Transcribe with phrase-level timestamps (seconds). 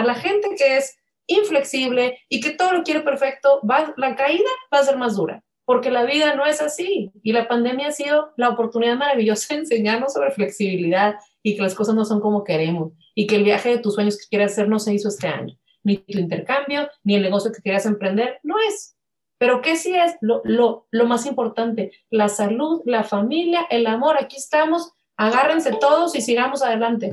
[0.00, 4.48] a la gente que es inflexible y que todo lo quiere perfecto, va, la caída
[4.72, 7.12] va a ser más dura, porque la vida no es así.
[7.22, 11.74] Y la pandemia ha sido la oportunidad maravillosa de enseñarnos sobre flexibilidad y que las
[11.74, 14.68] cosas no son como queremos y que el viaje de tus sueños que quieras hacer
[14.68, 18.56] no se hizo este año, ni tu intercambio, ni el negocio que quieras emprender, no
[18.58, 18.96] es.
[19.38, 21.92] Pero ¿qué sí es lo más importante?
[22.10, 24.16] La salud, la familia, el amor.
[24.18, 27.12] Aquí estamos, agárrense todos y sigamos adelante.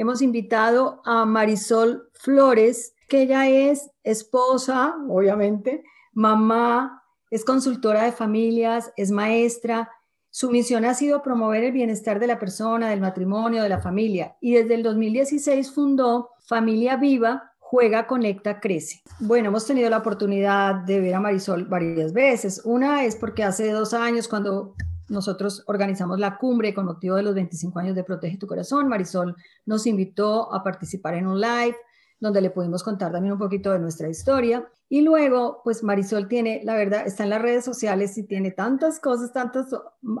[0.00, 5.84] hemos invitado a Marisol Flores, que ella es esposa, obviamente,
[6.14, 9.90] mamá, es consultora de familias, es maestra.
[10.30, 14.36] Su misión ha sido promover el bienestar de la persona, del matrimonio, de la familia.
[14.40, 19.02] Y desde el 2016 fundó Familia Viva, Juega, Conecta, Crece.
[19.18, 22.62] Bueno, hemos tenido la oportunidad de ver a Marisol varias veces.
[22.64, 24.74] Una es porque hace dos años, cuando
[25.10, 28.88] nosotros organizamos la cumbre con motivo de los 25 años de Protege tu Corazón.
[28.88, 29.36] Marisol
[29.66, 31.76] nos invitó a participar en un live
[32.20, 34.68] donde le pudimos contar también un poquito de nuestra historia.
[34.88, 39.00] Y luego, pues Marisol tiene, la verdad, está en las redes sociales y tiene tantas
[39.00, 39.66] cosas, tantas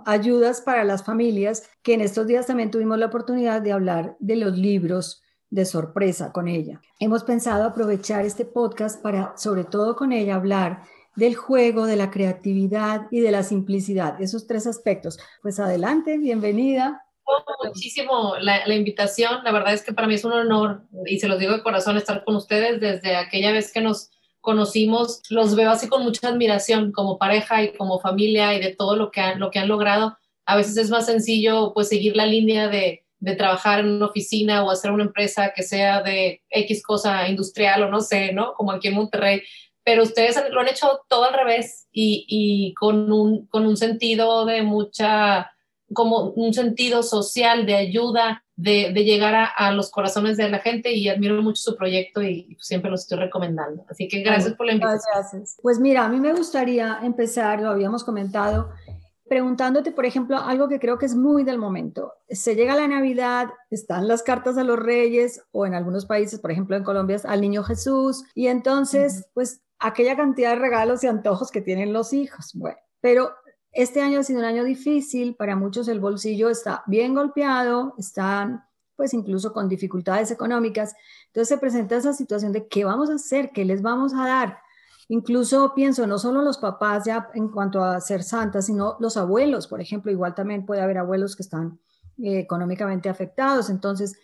[0.06, 4.36] ayudas para las familias, que en estos días también tuvimos la oportunidad de hablar de
[4.36, 6.80] los libros de sorpresa con ella.
[7.00, 10.82] Hemos pensado aprovechar este podcast para, sobre todo con ella, hablar
[11.16, 15.18] del juego, de la creatividad y de la simplicidad, esos tres aspectos.
[15.42, 17.02] Pues adelante, bienvenida.
[17.64, 21.38] muchísimo la, invitación, la verdad es que para mí es un honor y se los
[21.38, 25.88] digo de corazón estar con ustedes desde aquella vez que nos conocimos, los veo así
[25.88, 29.50] con mucha admiración como pareja y como familia y de todo lo que han, lo
[29.50, 30.16] que han logrado.
[30.46, 34.64] A veces es más sencillo pues seguir la línea de, de trabajar en una oficina
[34.64, 38.54] o hacer una empresa que sea de X cosa industrial o no sé, ¿no?
[38.54, 39.42] Como aquí en Monterrey,
[39.90, 44.46] pero ustedes lo han hecho todo al revés y, y con, un, con un sentido
[44.46, 45.50] de mucha,
[45.92, 50.60] como un sentido social de ayuda, de, de llegar a, a, los corazones de la
[50.60, 53.84] gente y admiro mucho su proyecto y siempre lo estoy recomendando.
[53.88, 55.12] Así que gracias por la invitación.
[55.12, 55.56] Gracias.
[55.60, 58.70] Pues mira, a mí me gustaría empezar, lo habíamos comentado,
[59.28, 62.12] preguntándote, por ejemplo, algo que creo que es muy del momento.
[62.28, 66.52] Se llega la Navidad, están las cartas a los reyes o en algunos países, por
[66.52, 71.50] ejemplo en Colombia, al niño Jesús y entonces, pues aquella cantidad de regalos y antojos
[71.50, 72.52] que tienen los hijos.
[72.54, 73.32] Bueno, pero
[73.72, 78.64] este año ha sido un año difícil, para muchos el bolsillo está bien golpeado, están
[78.96, 80.94] pues incluso con dificultades económicas.
[81.28, 84.58] Entonces se presenta esa situación de qué vamos a hacer, qué les vamos a dar.
[85.08, 89.66] Incluso pienso, no solo los papás ya en cuanto a ser santas, sino los abuelos,
[89.66, 91.80] por ejemplo, igual también puede haber abuelos que están
[92.18, 93.70] eh, económicamente afectados.
[93.70, 94.16] Entonces,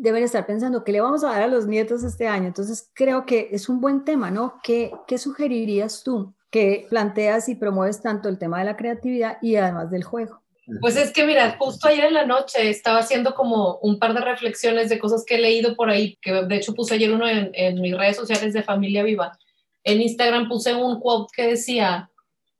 [0.00, 2.46] deben estar pensando qué le vamos a dar a los nietos este año.
[2.46, 4.58] Entonces, creo que es un buen tema, ¿no?
[4.62, 9.56] ¿Qué, qué sugerirías tú que planteas y promueves tanto el tema de la creatividad y
[9.56, 10.40] además del juego?
[10.80, 14.20] Pues es que mira, justo ayer en la noche estaba haciendo como un par de
[14.20, 17.50] reflexiones de cosas que he leído por ahí, que de hecho puse ayer uno en,
[17.54, 19.36] en mis redes sociales de Familia Viva.
[19.82, 22.10] En Instagram puse un quote que decía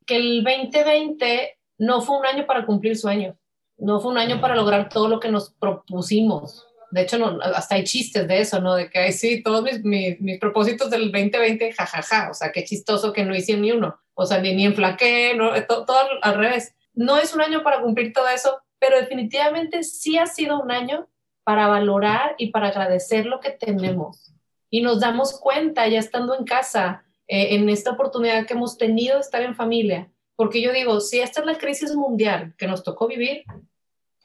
[0.06, 3.36] que el 2020 no fue un año para cumplir sueños,
[3.78, 7.76] no fue un año para lograr todo lo que nos propusimos, de hecho, no, hasta
[7.76, 8.74] hay chistes de eso, ¿no?
[8.74, 12.30] De que sí, todos mis, mis, mis, propósitos del 2020, jajaja, ja, ja.
[12.30, 15.52] o sea, qué chistoso que no hice ni uno, o sea, ni, ni enflaqué, ¿no?
[15.66, 16.74] todo, todo al revés.
[16.94, 21.08] No es un año para cumplir todo eso, pero definitivamente sí ha sido un año
[21.44, 24.32] para valorar y para agradecer lo que tenemos.
[24.70, 29.16] Y nos damos cuenta ya estando en casa, eh, en esta oportunidad que hemos tenido
[29.16, 32.82] de estar en familia, porque yo digo, si esta es la crisis mundial que nos
[32.82, 33.44] tocó vivir,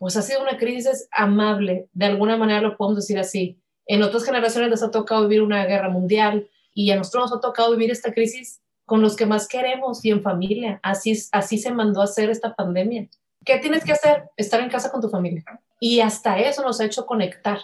[0.05, 3.57] pues ha sido una crisis amable, de alguna manera lo podemos decir así.
[3.87, 7.41] En otras generaciones les ha tocado vivir una guerra mundial y a nosotros nos ha
[7.41, 10.79] tocado vivir esta crisis con los que más queremos y en familia.
[10.83, 13.07] Así, así se mandó a hacer esta pandemia.
[13.43, 14.29] ¿Qué tienes que hacer?
[14.37, 15.43] Estar en casa con tu familia.
[15.79, 17.57] Y hasta eso nos ha hecho conectar.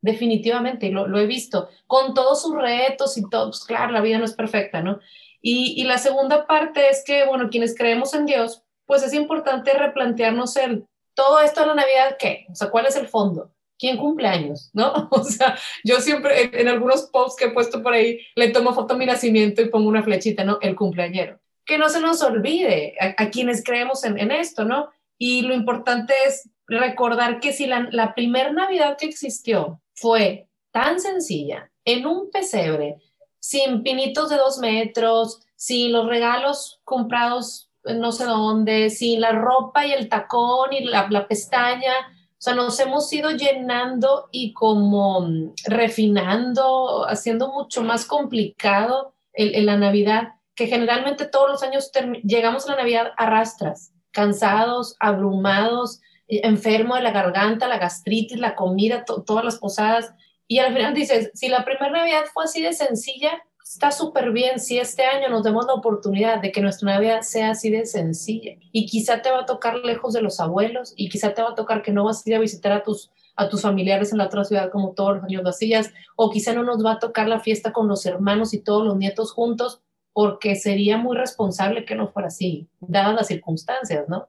[0.00, 4.18] Definitivamente, lo, lo he visto, con todos sus retos y todo, pues claro, la vida
[4.18, 5.00] no es perfecta, ¿no?
[5.42, 9.72] Y, y la segunda parte es que, bueno, quienes creemos en Dios, pues es importante
[9.72, 10.86] replantearnos el
[11.18, 12.46] todo esto de la Navidad, ¿qué?
[12.48, 13.50] O sea, ¿cuál es el fondo?
[13.76, 14.70] ¿Quién cumple años?
[14.72, 15.08] ¿No?
[15.10, 18.72] O sea, yo siempre en, en, algunos posts que he puesto por ahí le tomo
[18.72, 20.58] foto a mi nacimiento y pongo una flechita, ¿no?
[20.62, 21.40] El cumpleañero.
[21.64, 24.90] Que no se nos olvide a, quienes creemos en, en, esto, ¿no?
[25.18, 31.00] Y lo importante es recordar que si la, la primer Navidad que existió fue tan
[31.00, 32.98] sencilla, en un pesebre,
[33.40, 39.86] sin pinitos de dos metros, sin los regalos comprados no sé dónde, sin la ropa
[39.86, 41.92] y el tacón y la, pestaña.
[42.10, 49.66] O sea, nos hemos ido llenando y como mm, refinando, haciendo mucho más complicado en
[49.66, 51.92] la Navidad, que generalmente todos los años
[52.24, 58.56] llegamos a la Navidad a rastras, cansados, abrumados, enfermo de la garganta, la gastritis, la
[58.56, 60.12] comida, todas las posadas.
[60.46, 63.42] Y al final dices, si la primera Navidad fue así de sencilla,
[63.72, 67.50] está súper bien si este año nos demos la oportunidad de que nuestra Navidad sea
[67.50, 68.52] así de sencilla.
[68.72, 71.54] Y quizá te va a tocar lejos de los abuelos y quizá te va a
[71.54, 74.26] tocar que no vas a ir a visitar a tus, a tus familiares en la
[74.26, 77.40] otra ciudad como todos los años vacías, o quizá no nos va a tocar la
[77.40, 79.82] fiesta con los hermanos y todos los nietos juntos,
[80.14, 84.28] porque sería muy responsable que no fuera así, dadas las circunstancias, ¿no?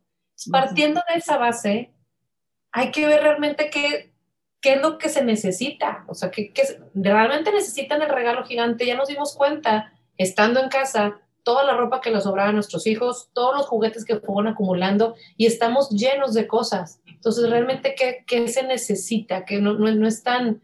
[0.52, 1.94] Partiendo de esa base,
[2.72, 4.09] hay que ver realmente qué,
[4.62, 6.54] qué es lo que se necesita, o sea, que,
[6.94, 8.86] realmente necesitan el regalo gigante.
[8.86, 12.86] Ya nos dimos cuenta, estando en casa, toda la ropa que les sobraba a nuestros
[12.86, 17.02] hijos, todos los juguetes que fueron acumulando y estamos llenos de cosas.
[17.08, 19.46] Entonces, realmente, ¿qué, qué se necesita?
[19.46, 20.62] Que no, no, no, es tan,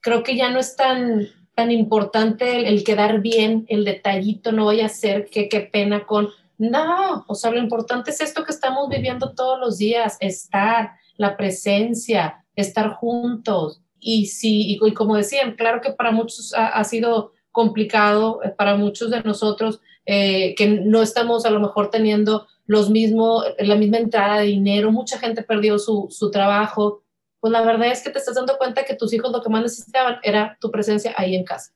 [0.00, 4.80] creo que ya no es tan, tan importante el, quedar bien, el detallito, no voy
[4.80, 6.30] a ser que qué pena con...
[6.56, 11.36] No, o sea, lo importante es esto que estamos viviendo todos los días, estar, la
[11.36, 13.82] presencia, estar juntos.
[13.98, 19.10] Y sí, y, como decían, claro que para muchos ha, sido complicado, eh, para muchos
[19.10, 24.40] de nosotros eh, que no estamos a lo mejor teniendo los mismos, la misma entrada
[24.40, 27.02] de dinero, mucha gente perdió su, su trabajo,
[27.40, 29.62] pues la verdad es que te estás dando cuenta que tus hijos lo que más
[29.62, 31.72] necesitaban era tu presencia ahí en casa.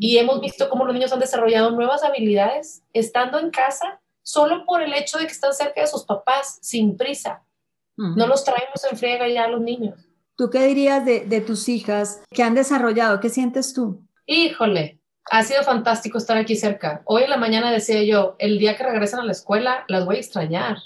[0.00, 4.82] Y hemos visto cómo los niños han desarrollado nuevas habilidades estando en casa solo por
[4.82, 7.44] el hecho de que están cerca de sus papás, sin prisa.
[7.98, 9.98] No los traemos en friega ya a los niños.
[10.36, 13.18] ¿Tú qué dirías de, de tus hijas que han desarrollado?
[13.18, 14.06] ¿Qué sientes tú?
[14.24, 15.00] Híjole,
[15.30, 17.02] ha sido fantástico estar aquí cerca.
[17.04, 20.16] Hoy en la mañana decía yo, el día que regresen a la escuela, las voy
[20.16, 20.78] a extrañar.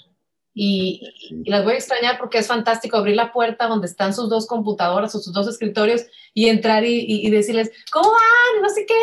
[0.55, 4.45] Y, las voy a extrañar porque es fantástico abrir la puerta donde están sus dos
[4.45, 8.61] computadoras o sus dos escritorios y entrar y, y decirles, ¿cómo van?
[8.61, 8.95] No sé qué.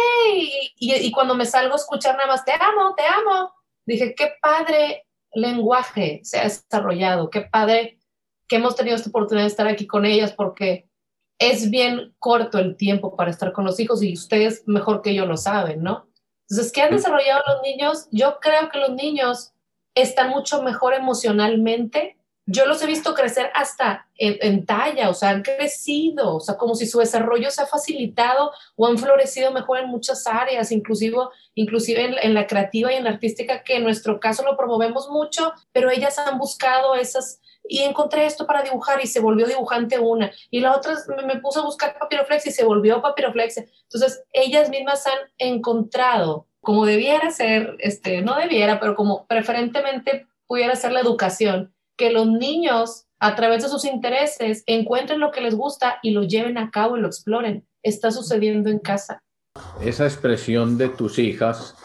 [0.78, 3.52] Y, cuando me salgo a escuchar nada más, te amo, te amo.
[3.86, 7.99] Dije, qué padre lenguaje se ha desarrollado, qué padre
[8.50, 10.88] que hemos tenido esta oportunidad de estar aquí con ellas porque
[11.38, 15.24] es bien corto el tiempo para estar con los hijos y ustedes mejor que yo
[15.24, 16.08] lo saben, ¿no?
[16.48, 18.08] Entonces, ¿qué han desarrollado los niños?
[18.10, 19.52] Yo creo que los niños
[19.94, 22.18] están mucho mejor emocionalmente.
[22.44, 26.74] Yo los he visto crecer hasta en, talla, o sea, han crecido, o sea, como
[26.74, 31.16] si su desarrollo se ha facilitado o han florecido mejor en muchas áreas, inclusive,
[31.54, 35.08] inclusive en, en la creativa y en la artística, que en nuestro caso lo promovemos
[35.08, 40.00] mucho, pero ellas han buscado esas, y encontré esto para dibujar y se volvió dibujante
[40.00, 40.32] una.
[40.50, 40.94] Y la otra
[41.24, 43.58] me, puso a buscar papiroflex y se volvió papiroflex.
[43.58, 50.74] Entonces, ellas mismas han encontrado, como debiera ser, este, no debiera, pero como preferentemente pudiera
[50.74, 55.54] ser la educación, que los niños a través de sus intereses encuentren lo que les
[55.54, 57.64] gusta y lo lleven a cabo y lo exploren.
[57.84, 59.22] Está sucediendo en casa.
[59.80, 61.76] Esa expresión de tus hijas,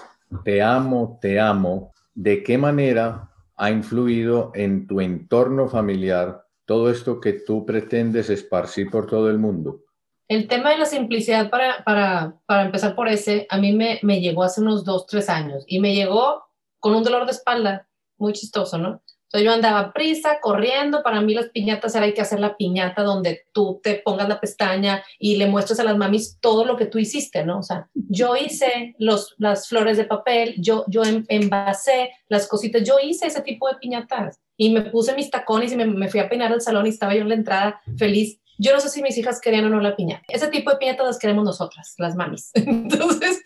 [0.43, 7.19] te amo, te amo, ¿de qué manera ha influido en tu entorno familiar todo esto
[7.19, 9.81] que tú pretendes esparcir por todo el mundo?
[10.27, 14.21] El tema de la simplicidad, para, para, para empezar por ese, a mí me, me
[14.21, 16.43] llegó hace unos dos, tres años y me llegó
[16.79, 19.01] con un dolor de espalda muy chistoso, ¿no?
[19.33, 21.03] Yo andaba prisa, corriendo.
[21.03, 24.39] Para mí las piñatas era hay que hacer la piñata donde tú te pongas la
[24.39, 27.59] pestaña y le muestres a las mamis todo lo que tú hiciste, ¿no?
[27.59, 32.95] O sea, yo hice los, las flores de papel, yo, yo envasé las cositas, yo
[33.01, 36.29] hice ese tipo de piñatas y me puse mis tacones y me, me fui a
[36.29, 38.39] peinar al salón y estaba yo en la entrada feliz.
[38.57, 40.23] Yo no sé si mis hijas querían o no la piñata.
[40.29, 42.51] Ese tipo de piñatas las queremos nosotras, las mamis.
[42.55, 43.43] Entonces,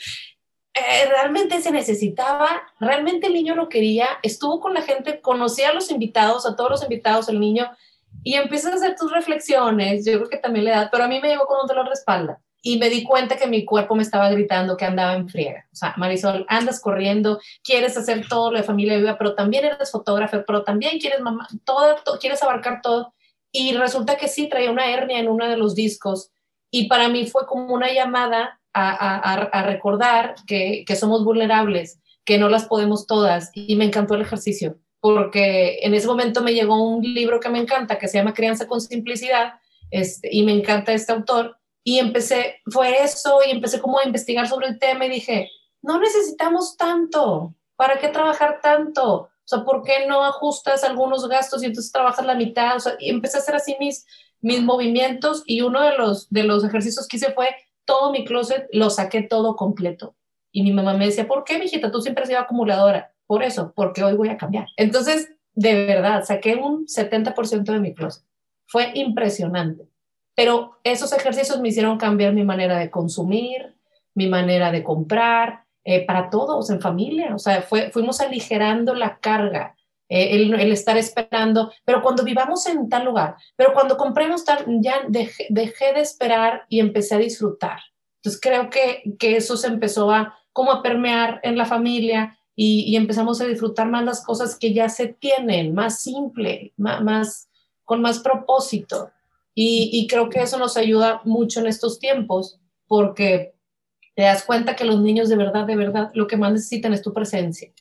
[0.73, 2.49] eh, realmente se necesitaba,
[2.79, 6.69] realmente el niño lo quería, estuvo con la gente, conocía a los invitados, a todos
[6.69, 7.69] los invitados, el niño,
[8.23, 11.19] y empiezas a hacer tus reflexiones, yo creo que también le da, pero a mí
[11.21, 14.03] me llegó con un dolor de espalda y me di cuenta que mi cuerpo me
[14.03, 15.65] estaba gritando que andaba en friega.
[15.71, 19.91] O sea, Marisol, andas corriendo, quieres hacer todo lo de familia viva, pero también eres
[19.91, 23.13] fotógrafa, pero también quieres mamá, todo, quieres abarcar todo.
[23.51, 26.31] Y resulta que sí, traía una hernia en uno de los discos
[26.69, 32.65] y para mí fue como una llamada a, recordar que, somos vulnerables, que no las
[32.65, 33.51] podemos todas.
[33.53, 37.59] Y me encantó el ejercicio, porque en ese momento me llegó un libro que me
[37.59, 39.53] encanta, que se llama Crianza con Simplicidad,
[39.91, 41.57] este, y me encanta este autor.
[41.83, 45.49] Y empecé, fue eso, y empecé como a investigar sobre el tema y dije,
[45.81, 49.13] no necesitamos tanto, ¿para qué trabajar tanto?
[49.13, 52.75] O sea, ¿por qué no ajustas algunos gastos y entonces trabajas la mitad?
[52.75, 54.05] O sea, y empecé a hacer así mis,
[54.41, 57.47] mis movimientos y uno de los, de los ejercicios que hice fue
[57.89, 60.15] todo mi closet, lo saqué todo completo.
[60.51, 61.91] Y mi mamá me decía, ¿por qué, mijita?
[61.91, 63.15] Tú siempre has sido acumuladora.
[63.25, 64.67] Por eso, porque hoy voy a cambiar.
[64.77, 68.23] Entonces, de verdad, saqué un 70% de mi closet.
[68.67, 69.89] Fue impresionante.
[70.35, 73.75] Pero esos ejercicios me hicieron cambiar mi manera de consumir,
[74.13, 77.33] mi manera de comprar, eh, para todos en familia.
[77.33, 79.75] O sea, fuimos aligerando la carga,
[80.09, 81.71] eh, el, estar esperando.
[81.85, 86.79] Pero cuando vivamos en tal lugar, pero cuando compremos tal, ya dejé, de esperar y
[86.79, 87.79] empecé a disfrutar.
[88.17, 92.97] Entonces creo que, que eso se empezó a como a permear en la familia y,
[92.97, 97.49] empezamos a disfrutar más las cosas que ya se tienen, más simple, más,
[97.85, 99.11] con más propósito.
[99.55, 103.53] Y, creo que eso nos ayuda mucho en estos tiempos porque
[104.13, 107.01] te das cuenta que los niños de verdad, de verdad, lo que más necesitan es
[107.01, 107.71] tu presencia.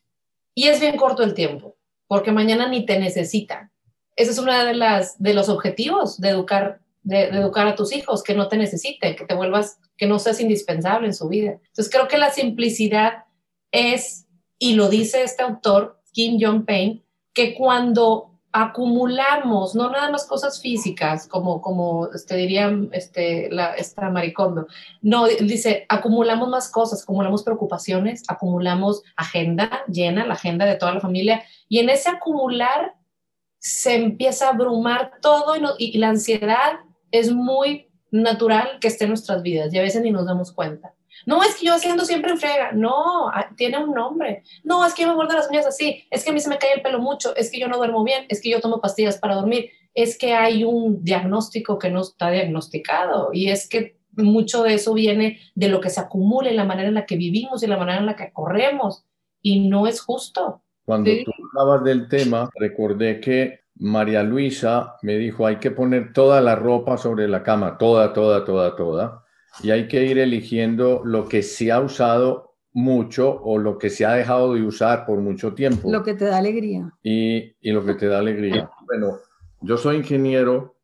[0.55, 1.77] Y es bien corto el tiempo,
[2.09, 3.71] porque mañana ni te necesitan.
[4.17, 8.25] Ese es uno de, las, de los objetivos de educar, de, educar a tus hijos,
[8.25, 11.53] que no te necesiten, que te vuelvas, que no seas indispensable en su vida.
[11.53, 13.25] Entonces creo que la simplicidad
[13.71, 14.27] es,
[14.59, 21.29] y lo dice este autor, Kim Jong-Payne, que cuando acumulamos, no nada más cosas físicas,
[21.29, 24.67] como, como este, diría este, la, esta Maricondo,
[25.03, 31.01] no, dice, acumulamos más cosas, acumulamos preocupaciones, acumulamos agenda llena, la agenda de toda la
[31.01, 32.95] familia, y en ese acumular
[33.59, 39.11] se empieza a abrumar todo y, y la ansiedad es muy natural que esté en
[39.11, 40.95] nuestras vidas y a veces ni nos damos cuenta.
[41.29, 42.73] No, es que yo haciendo siempre en frega.
[42.73, 44.45] No, ah, tiene un nombre.
[44.65, 46.07] No, es que yo me muerdo las uñas así.
[46.11, 47.37] Es que a mí se me cae el pelo mucho.
[47.37, 48.25] Es que yo no duermo bien.
[48.31, 49.69] Es que yo tomo pastillas para dormir.
[49.93, 53.29] Es que hay un diagnóstico que no está diagnosticado.
[53.35, 56.89] Y es que mucho de eso viene de lo que se acumula y la manera
[56.89, 59.05] en la que vivimos y la manera en la que corremos.
[59.43, 60.63] Y no es justo.
[60.87, 61.25] Cuando ¿Sí?
[61.27, 66.57] tú hablabas del tema, recordé que María Luisa me dijo, hay que poner toda la
[66.57, 69.28] ropa sobre la cama, toda, toda, toda, toda
[69.63, 74.05] y hay que ir eligiendo lo que se ha usado mucho o lo que se
[74.07, 75.91] ha dejado de usar por mucho tiempo.
[75.91, 76.93] Lo que te da alegría.
[77.03, 78.71] Y, y lo que te da alegría.
[78.87, 79.19] Bueno,
[79.61, 80.77] yo soy ingeniero,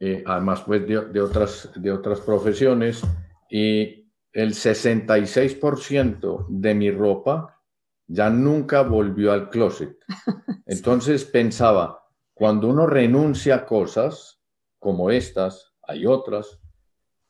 [0.00, 3.02] eh, además pues de, de, otras, de otras profesiones,
[3.50, 7.60] y el 66% de mi ropa
[8.06, 9.96] ya nunca volvió al closet.
[10.66, 12.02] Entonces pensaba,
[12.34, 14.40] cuando uno renuncia a cosas
[14.78, 16.60] como estas, hay otras,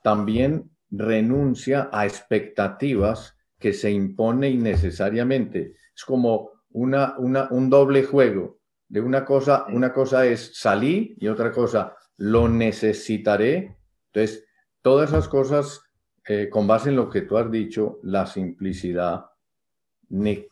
[0.06, 5.74] también renuncia a expectativas que se impone innecesariamente.
[5.96, 8.60] Es como una, una, un doble juego.
[8.86, 13.78] De una cosa, una cosa es salir y otra cosa lo necesitaré.
[14.12, 14.46] Entonces,
[14.80, 15.82] todas esas cosas,
[16.28, 19.24] eh, con base en lo que tú has dicho, la simplicidad,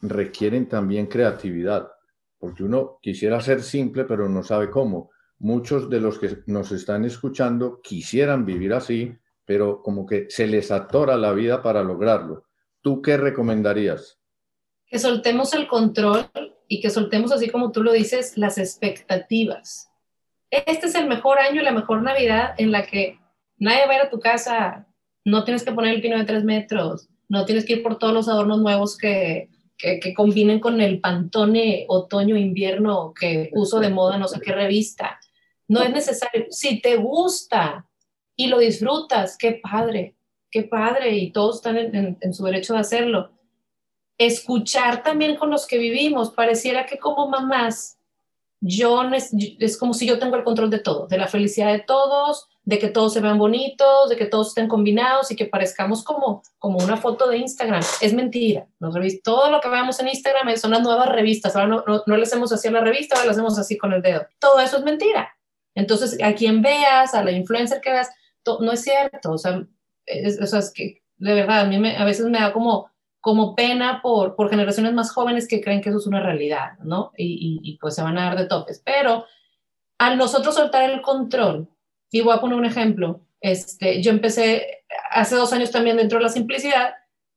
[0.02, 1.92] requieren también creatividad,
[2.38, 5.12] porque uno quisiera ser simple, pero no sabe cómo.
[5.38, 10.70] Muchos de los que nos están escuchando quisieran vivir así, pero como que se les
[10.70, 12.44] atora la vida para lograrlo.
[12.80, 14.18] ¿Tú qué recomendarías?
[14.86, 16.28] Que soltemos el control
[16.68, 19.90] y que soltemos, así como tú lo dices, las expectativas.
[20.50, 23.18] Este es el mejor año y la mejor Navidad en la que
[23.58, 24.86] nadie va a ir a tu casa,
[25.24, 28.12] no tienes que poner el pino de tres metros, no tienes que ir por todos
[28.12, 34.18] los adornos nuevos que, que, que combinen con el pantone otoño-invierno que puso de moda
[34.18, 35.18] no sé qué revista.
[35.66, 36.46] No es necesario.
[36.50, 37.88] Si te gusta,
[38.36, 40.16] y lo disfrutas, qué padre,
[40.50, 43.30] qué padre, y todos están en, en, en, su derecho de hacerlo.
[44.18, 47.98] Escuchar también con los que vivimos, pareciera que como mamás,
[48.66, 49.02] yo
[49.58, 52.78] es como si yo tengo el control de todo, de la felicidad de todos, de
[52.78, 56.78] que todos se vean bonitos, de que todos estén combinados y que parezcamos como, como
[56.78, 57.82] una foto de Instagram.
[58.00, 58.66] Es mentira.
[58.80, 61.54] Nos todo lo que veamos en Instagram son las nuevas revistas.
[61.56, 63.92] Ahora no, no, no le hacemos así a la revista, ahora le hacemos así con
[63.92, 64.26] el dedo.
[64.38, 65.36] Todo eso es mentira.
[65.74, 68.08] Entonces, a quien veas, a la influencer que veas,
[68.60, 69.66] no es cierto, o sea,
[70.06, 73.54] es, o es que de verdad a mí me, a veces me da como, como
[73.54, 77.12] pena por, por generaciones más jóvenes que creen que eso es una realidad, ¿no?
[77.16, 78.82] Y, y, y pues se van a dar de topes.
[78.84, 79.24] Pero
[79.98, 81.68] al nosotros soltar el control,
[82.10, 86.24] y voy a poner un ejemplo, este, yo empecé hace dos años también dentro de
[86.24, 86.94] la simplicidad,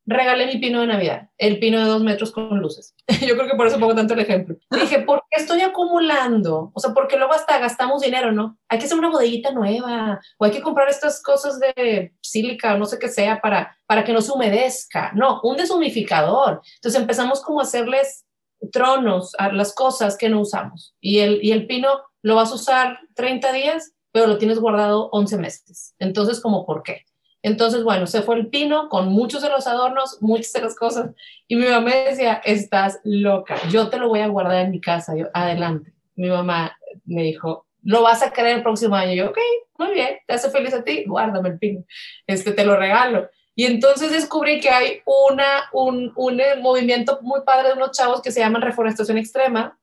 [0.08, 2.96] regalé mi pino de Navidad, el pino de dos metros con luces.
[3.28, 4.56] Yo creo que por eso pongo tanto el ejemplo.
[4.72, 6.72] Dije, ¿por qué estoy acumulando?
[6.74, 8.58] O sea, porque luego hasta gastamos dinero, ¿no?
[8.70, 12.78] Hay que hacer una bodeguita nueva o hay que comprar estas cosas de sílica o
[12.78, 15.12] no sé qué sea para, para que no se humedezca.
[15.14, 16.62] No, un deshumificador.
[16.76, 18.26] Entonces empezamos como a hacerles
[18.72, 20.96] tronos a las cosas que no usamos.
[21.02, 21.90] Y el, y el pino
[22.22, 25.94] lo vas a usar 30 días, pero lo tienes guardado 11 meses.
[26.00, 27.06] Entonces, ¿como por qué?
[27.48, 31.12] Entonces, bueno, se fue el pino con muchos de los adornos, muchas de las cosas.
[31.48, 35.16] Y mi mamá decía, estás loca, yo te lo voy a guardar en mi casa.
[35.16, 35.94] Yo, adelante.
[36.16, 39.14] Mi mamá me dijo, lo vas a querer el próximo año.
[39.14, 39.38] yo, ok,
[39.78, 41.84] muy bien, te hace feliz a ti, guárdame el pino,
[42.26, 43.30] este, te lo regalo.
[43.56, 48.22] Y entonces descubrí que hay una, un, un eh, movimiento muy padre de unos chavos
[48.22, 49.80] que se llaman reforestación extrema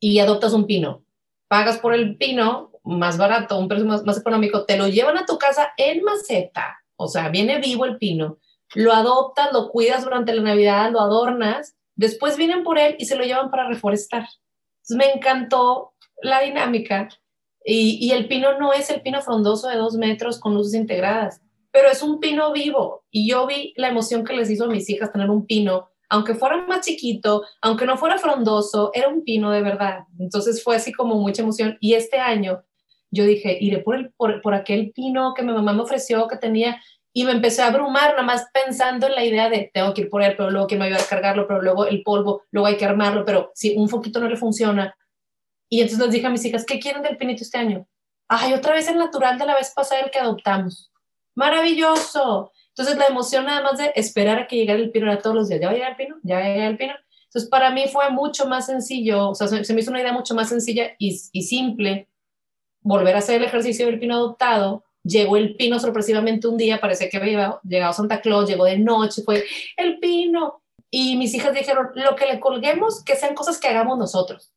[0.00, 1.04] y adoptas un pino.
[1.48, 5.26] Pagas por el pino más barato, un precio más, más económico, te lo llevan a
[5.26, 8.38] tu casa en maceta, o sea, viene vivo el pino,
[8.74, 13.16] lo adoptas, lo cuidas durante la Navidad, lo adornas, después vienen por él y se
[13.16, 14.26] lo llevan para reforestar.
[14.90, 17.08] Me encantó la dinámica
[17.64, 21.40] y, y, el pino no es el pino frondoso de dos metros con luces integradas,
[21.70, 23.04] pero es un pino vivo.
[23.10, 26.34] Y yo vi la emoción que les hizo a mis hijas tener un pino, aunque
[26.34, 30.00] fuera más chiquito, aunque no fuera frondoso, era un pino de verdad.
[30.18, 31.76] Entonces fue así como mucha emoción.
[31.80, 32.64] Y este año
[33.10, 36.36] yo dije, iré por, el, por, por aquel pino que mi mamá me ofreció, que
[36.36, 36.80] tenía,
[37.12, 40.10] y me empecé a abrumar nada más pensando en la idea de tengo que ir
[40.10, 42.76] por él, pero luego que me ayudar a cargarlo, pero luego el polvo, luego hay
[42.76, 44.94] que armarlo, pero si un foquito no le funciona,
[45.68, 47.86] y entonces les dije a mis hijas, ¿qué quieren del pinito este año?
[48.28, 50.90] Ay, otra vez el natural de la vez pasada el que adoptamos.
[51.34, 52.52] Maravilloso.
[52.68, 55.48] Entonces la emoción nada más de esperar a que llegara el pino era todos los
[55.48, 55.60] días.
[55.60, 56.16] ¿Ya va a llegar el pino?
[56.22, 56.94] ¿Ya va a llegar el pino?
[57.24, 60.34] Entonces para mí fue mucho más sencillo, o sea, se, me hizo una idea mucho
[60.34, 62.08] más sencilla y, y simple
[62.80, 64.84] volver a hacer el ejercicio del pino adoptado.
[65.02, 69.22] Llegó el pino sorpresivamente un día, parece que había llegado Santa Claus, llegó de noche,
[69.22, 69.44] fue
[69.76, 70.62] el pino.
[70.90, 74.52] Y mis hijas dijeron, lo que le colguemos, que sean cosas que hagamos nosotros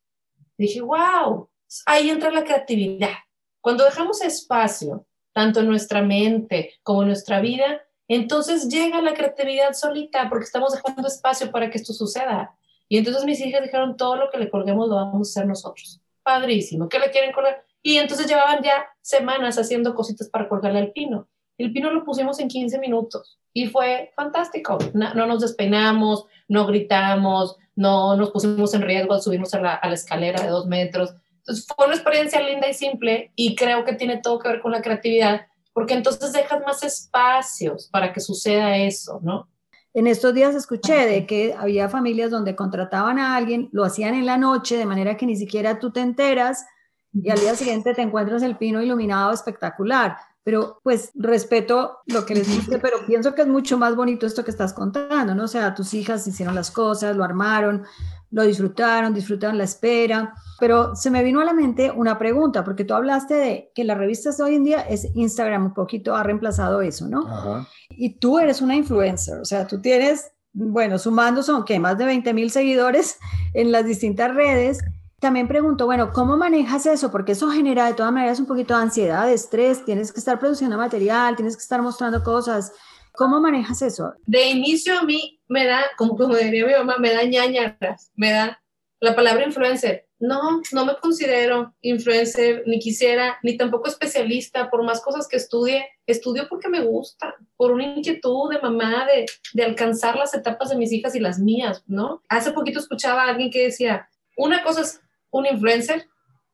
[0.62, 1.50] dije, wow,
[1.86, 3.16] ahí entra la creatividad.
[3.60, 9.74] Cuando dejamos espacio, tanto en nuestra mente como en nuestra vida, entonces llega la creatividad
[9.74, 12.56] solita porque estamos dejando espacio para que esto suceda.
[12.88, 16.02] Y entonces mis hijas dijeron, todo lo que le colguemos lo vamos a hacer nosotros.
[16.24, 17.64] Padrísimo, ¿qué le quieren colgar?
[17.82, 21.28] Y entonces llevaban ya semanas haciendo cositas para colgarle al pino.
[21.58, 24.78] El pino lo pusimos en 15 minutos y fue fantástico.
[24.94, 29.76] No, no nos despeinamos, no gritamos, no nos pusimos en riesgo al subirnos a la,
[29.76, 31.14] a la escalera de dos metros.
[31.38, 34.72] Entonces fue una experiencia linda y simple y creo que tiene todo que ver con
[34.72, 39.48] la creatividad, porque entonces dejas más espacios para que suceda eso, ¿no?
[39.94, 44.26] En estos días escuché de que había familias donde contrataban a alguien, lo hacían en
[44.26, 46.66] la noche, de manera que ni siquiera tú te enteras
[47.14, 52.34] y al día siguiente te encuentras el pino iluminado espectacular pero pues respeto lo que
[52.34, 55.44] les dije, pero pienso que es mucho más bonito esto que estás contando, ¿no?
[55.44, 57.84] O sea, tus hijas hicieron las cosas, lo armaron,
[58.32, 62.86] lo disfrutaron, disfrutaron la espera, pero se me vino a la mente una pregunta, porque
[62.86, 66.24] tú hablaste de que las revistas de hoy en día es Instagram, un poquito ha
[66.24, 67.28] reemplazado eso, ¿no?
[67.28, 67.68] Ajá.
[67.92, 71.78] Y tú eres una influencer, o sea, tú tienes, bueno, sumando son, ¿qué?
[71.78, 73.20] Más de 20 mil seguidores
[73.54, 74.80] en las distintas redes
[75.22, 77.12] también pregunto, bueno, ¿cómo manejas eso?
[77.12, 80.40] Porque eso genera de todas maneras un poquito de ansiedad, de estrés, tienes que estar
[80.40, 82.74] produciendo material, tienes que estar mostrando cosas.
[83.14, 84.16] ¿Cómo manejas eso?
[84.26, 88.32] De inicio a mí me da, como, como diría mi mamá, me da ñañaras, me
[88.32, 88.64] da
[89.00, 90.08] la palabra influencer.
[90.18, 95.86] No, no me considero influencer, ni quisiera, ni tampoco especialista, por más cosas que estudie,
[96.08, 100.78] estudio porque me gusta, por una inquietud de mamá de, de alcanzar las etapas de
[100.78, 102.24] mis hijas y las mías, ¿no?
[102.28, 106.08] Hace poquito escuchaba a alguien que decía, una cosa es un influencer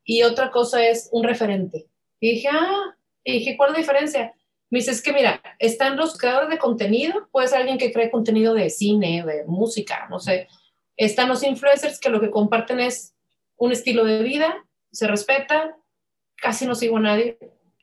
[0.03, 1.87] y otra cosa es un referente.
[2.19, 4.33] Y dije, ah, y dije, ¿cuál es la diferencia?
[4.69, 8.53] Me dice, es que mira, están los creadores de contenido, puede alguien que cree contenido
[8.53, 10.47] de cine, de música, no sé.
[10.95, 13.15] Están los influencers que lo que comparten es
[13.57, 15.77] un estilo de vida, se respeta,
[16.35, 17.37] casi no sigo a nadie.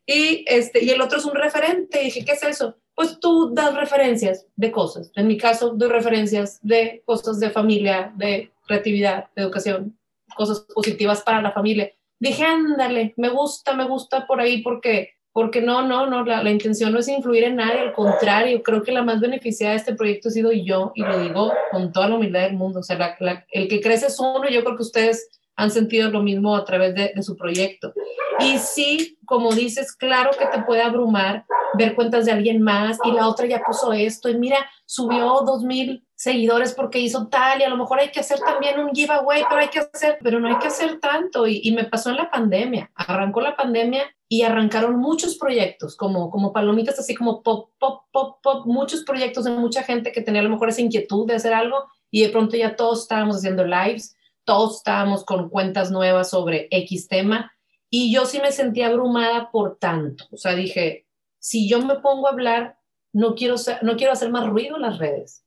[0.07, 2.03] Y, este, y el otro es un referente.
[2.03, 2.77] Y dije, ¿qué es eso?
[2.95, 5.11] Pues tú das referencias de cosas.
[5.15, 9.99] En mi caso, doy referencias de cosas de familia, de creatividad, de educación,
[10.37, 11.91] cosas positivas para la familia.
[12.19, 16.51] Dije, ándale, me gusta, me gusta por ahí porque, porque no, no, no, la, la
[16.51, 19.95] intención no es influir en nadie, al contrario, creo que la más beneficiada de este
[19.95, 22.81] proyecto he sido yo y lo digo con toda la humildad del mundo.
[22.81, 23.17] O sea,
[23.51, 26.95] el que crece es uno, yo creo que ustedes han sentido lo mismo a través
[26.95, 27.93] de, de, su proyecto.
[28.41, 33.13] Y sí, como dices, claro que te puede abrumar ver cuentas de alguien más y
[33.13, 37.65] la otra ya puso esto y mira, subió dos mil seguidores porque hizo tal y
[37.65, 40.49] a lo mejor hay que hacer también un giveaway, pero hay que hacer, pero no
[40.49, 41.47] hay que hacer tanto.
[41.47, 46.31] Y, y me pasó en la pandemia, arrancó la pandemia y arrancaron muchos proyectos, como,
[46.31, 50.41] como palomitas, así como pop, pop, pop, pop, muchos proyectos de mucha gente que tenía
[50.41, 53.67] a lo mejor esa inquietud de hacer algo y de pronto ya todos estábamos haciendo
[53.67, 57.53] lives, todos estábamos con cuentas nuevas sobre X tema
[57.91, 60.25] y yo sí me sentía abrumada por tanto.
[60.33, 61.07] O sea, dije,
[61.39, 62.79] si yo me pongo a hablar,
[63.13, 65.44] no quiero, ser, no quiero hacer más ruido en las redes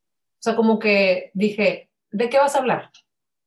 [0.47, 2.91] sea, como que dije, ¿de qué vas a hablar?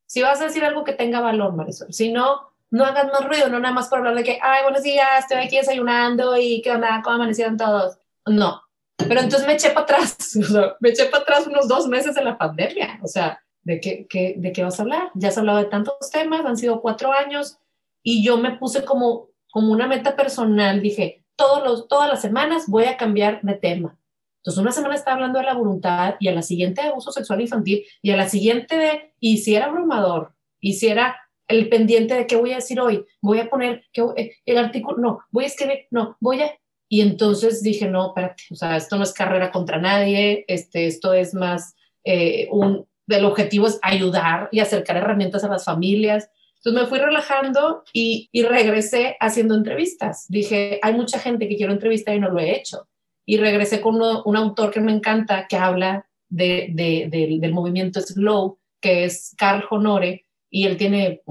[0.05, 1.93] Si vas a decir algo que tenga valor, Marisol.
[1.93, 4.83] Si no, no hagas más ruido, no nada más por hablar de que, ay, buenos
[4.83, 7.97] días, estoy aquí desayunando y qué onda, cómo amanecieron todos.
[8.25, 8.61] No.
[8.97, 12.15] Pero entonces me eché para atrás, o sea, me eché para atrás unos dos meses
[12.15, 12.99] de la pandemia.
[13.01, 15.11] O sea, ¿de qué, qué, ¿de qué vas a hablar?
[15.15, 17.57] Ya has hablado de tantos temas, han sido cuatro años
[18.03, 22.67] y yo me puse como como una meta personal, dije, todos los, todas las semanas
[22.67, 23.97] voy a cambiar de tema.
[24.41, 27.41] Entonces, una semana estaba hablando de la voluntad y a la siguiente de abuso sexual
[27.41, 31.15] infantil y a la siguiente de, y si era abrumador, y si era
[31.47, 34.97] el pendiente de qué voy a decir hoy, voy a poner que, eh, el artículo,
[34.97, 36.51] no, voy a escribir, no, voy a...
[36.89, 41.13] Y entonces dije, no, espérate, o sea, esto no es carrera contra nadie, este, esto
[41.13, 46.29] es más eh, un, el objetivo es ayudar y acercar herramientas a las familias.
[46.57, 50.25] Entonces me fui relajando y, y regresé haciendo entrevistas.
[50.29, 52.87] Dije, hay mucha gente que quiero entrevistar y no lo he hecho.
[53.25, 58.57] Y regresé con un autor que me encanta, que habla de, de, del movimiento Slow,
[58.79, 61.21] que es Carl Honore, y él tiene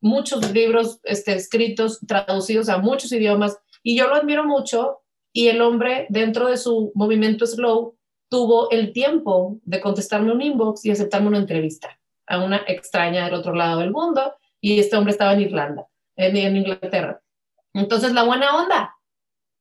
[0.00, 5.00] muchos libros este, escritos, traducidos a muchos idiomas, y yo lo admiro mucho,
[5.32, 7.96] y el hombre dentro de su movimiento Slow
[8.28, 13.34] tuvo el tiempo de contestarme un inbox y aceptarme una entrevista a una extraña del
[13.34, 17.20] otro lado del mundo y este hombre estaba en Irlanda, en Inglaterra.
[17.74, 18.96] Entonces, la buena onda,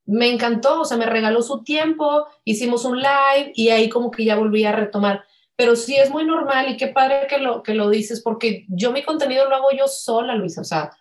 [0.05, 4.25] me encantó, o sea, me regaló su tiempo, hicimos un live y ahí como que
[4.25, 5.23] ya volví a retomar.
[5.55, 8.91] Pero sí es muy normal y qué padre que lo, que lo dices, porque yo
[8.91, 10.91] mi contenido lo hago yo sola, Luisa, o sea,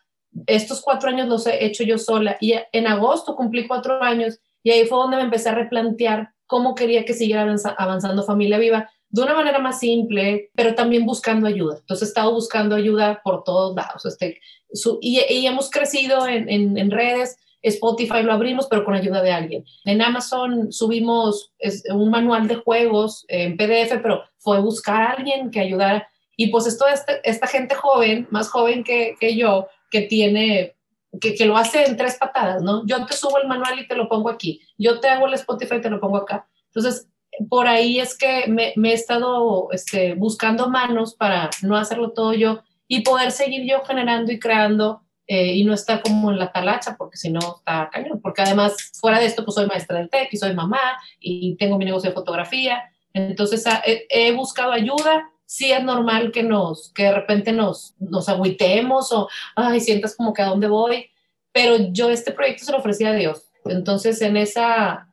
[0.46, 4.70] estos cuatro años los he hecho yo sola y en agosto cumplí cuatro años y
[4.70, 7.46] ahí fue donde me empecé a replantear cómo quería que siguiera
[7.78, 11.78] avanzando Familia Viva de una manera más simple, pero también buscando ayuda.
[11.78, 14.06] Entonces he estado buscando ayuda por todos lados.
[14.06, 14.40] Este,
[15.00, 17.36] y, hemos crecido en, en, redes.
[17.62, 19.64] Spotify lo abrimos, pero con ayuda de alguien.
[19.84, 21.52] En Amazon subimos
[21.92, 26.08] un manual de juegos en PDF, pero fue buscar a alguien que ayudara.
[26.36, 26.86] Y pues esto,
[27.22, 30.76] esta gente joven, más joven que, yo, que tiene
[31.20, 32.86] que, lo hace en tres patadas, ¿no?
[32.86, 35.76] Yo te subo el manual y te lo pongo aquí, yo te hago el Spotify
[35.76, 36.48] y te lo pongo acá.
[36.66, 37.08] Entonces,
[37.48, 42.32] por ahí es que me, me he estado este, buscando manos para no hacerlo todo
[42.32, 46.50] yo y poder seguir yo generando y creando eh, y no estar como en la
[46.50, 48.20] talacha, porque si no está cañón.
[48.20, 50.80] Porque además, fuera de esto, pues soy maestra del TEC y soy mamá
[51.20, 52.82] y tengo mi negocio de fotografía.
[53.12, 58.28] Entonces, he, he buscado ayuda sí es normal que nos, que de repente nos, nos
[58.28, 61.10] agüitemos o, ay, sientas como que a dónde voy,
[61.52, 63.50] pero yo este proyecto se lo ofrecí a Dios.
[63.64, 65.12] Entonces, en esa,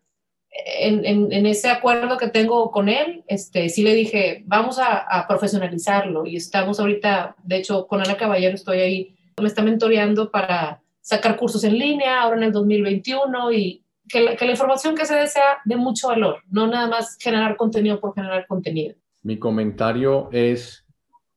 [0.51, 5.27] en, en, ese acuerdo que tengo con él, este, sí le dije, vamos a, a,
[5.27, 10.81] profesionalizarlo y estamos ahorita, de hecho, con Ana Caballero estoy ahí, me está mentoreando para
[11.01, 15.05] sacar cursos en línea ahora en el 2021 y que la, que la información que
[15.05, 18.95] se desea de mucho valor, no nada más generar contenido por generar contenido.
[19.23, 20.85] Mi comentario es,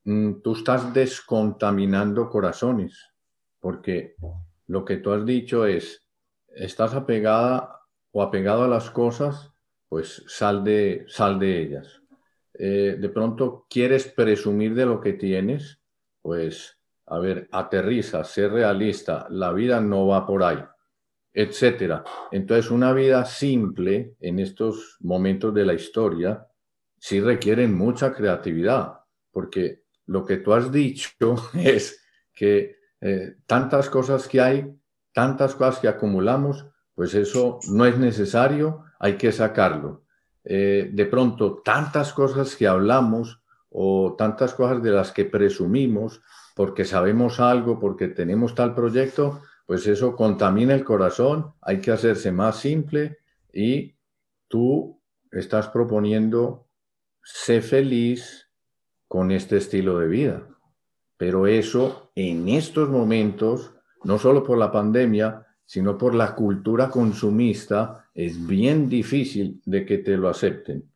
[0.04, 3.10] mm, tú estás descontaminando corazones,
[3.58, 4.14] porque
[4.66, 6.06] lo que tú has dicho es,
[6.54, 7.80] estás apegada
[8.12, 9.52] o apegado a las cosas,
[9.88, 12.00] pues sal de, sal de ellas.
[12.54, 15.80] Eh, de pronto quieres presumir de lo que tienes,
[16.22, 16.79] pues,
[17.10, 20.62] a ver, aterriza, sé realista, la vida no va por ahí,
[21.32, 22.04] etcétera.
[22.30, 26.46] Entonces, una vida simple en estos momentos de la historia
[26.96, 29.00] sí requieren mucha creatividad,
[29.32, 32.00] porque lo que tú has dicho es
[32.32, 34.72] que eh, tantas cosas que hay,
[35.12, 40.04] tantas cosas que acumulamos, pues eso no es necesario, hay que sacarlo.
[40.44, 46.22] Eh, de pronto, tantas cosas que hablamos o tantas cosas de las que presumimos
[46.60, 52.32] porque sabemos algo, porque tenemos tal proyecto, pues eso contamina el corazón, hay que hacerse
[52.32, 53.16] más simple
[53.50, 53.94] y
[54.46, 55.00] tú
[55.32, 56.66] estás proponiendo
[57.22, 58.50] sé feliz
[59.08, 60.48] con este estilo de vida.
[61.16, 68.10] Pero eso en estos momentos, no solo por la pandemia, sino por la cultura consumista,
[68.12, 70.92] es bien difícil de que te lo acepten.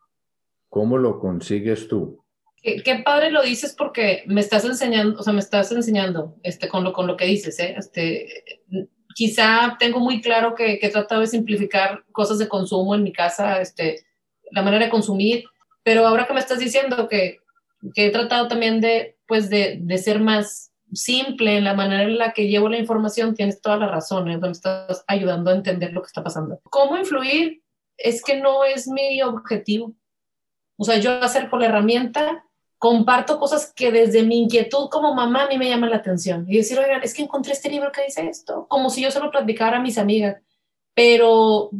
[0.68, 2.22] ¿Cómo lo consigues tú?
[2.64, 6.83] Qué, padre lo dices porque me estás enseñando, o sea, me estás enseñando este, con,
[6.83, 7.59] lo, con lo que dices.
[7.61, 7.74] ¿eh?
[7.77, 8.62] Este,
[9.14, 13.12] quizá tengo muy claro que, que, he tratado de simplificar cosas de consumo en mi
[13.12, 14.07] casa, este,
[14.50, 15.44] la manera de consumir,
[15.83, 17.37] pero ahora que me estás diciendo que,
[17.94, 22.16] que he tratado también de, pues de, de, ser más simple en la manera en
[22.16, 24.38] la que llevo la información, tienes toda la razón, ¿eh?
[24.38, 26.62] me estás ayudando a entender lo que está pasando.
[26.70, 27.62] ¿Cómo influir?
[27.98, 29.94] Es que no es mi objetivo.
[30.77, 32.44] O sea, yo acerco la herramienta,
[32.78, 36.44] comparto cosas que desde mi inquietud como mamá a mí me llaman la atención.
[36.48, 39.20] Y decir, oigan, es que encontré este libro que dice esto, como si yo se
[39.20, 40.42] lo platicara a mis amigas.
[40.94, 41.70] Pero,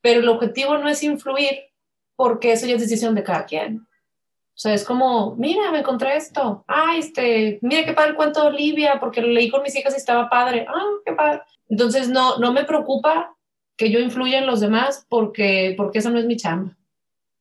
[0.00, 1.70] pero el objetivo no es influir,
[2.16, 3.78] porque eso ya es decisión de cada quien.
[3.80, 6.64] O sea, es como, mira, me encontré esto.
[6.68, 9.94] Ah, este, mira qué padre el cuento de Olivia, porque lo leí con mis hijas
[9.94, 10.66] y estaba padre.
[10.68, 11.42] Ah, qué padre.
[11.68, 13.34] Entonces, no, no me preocupa
[13.76, 16.76] que yo influya en los demás porque, porque eso no es mi chamba.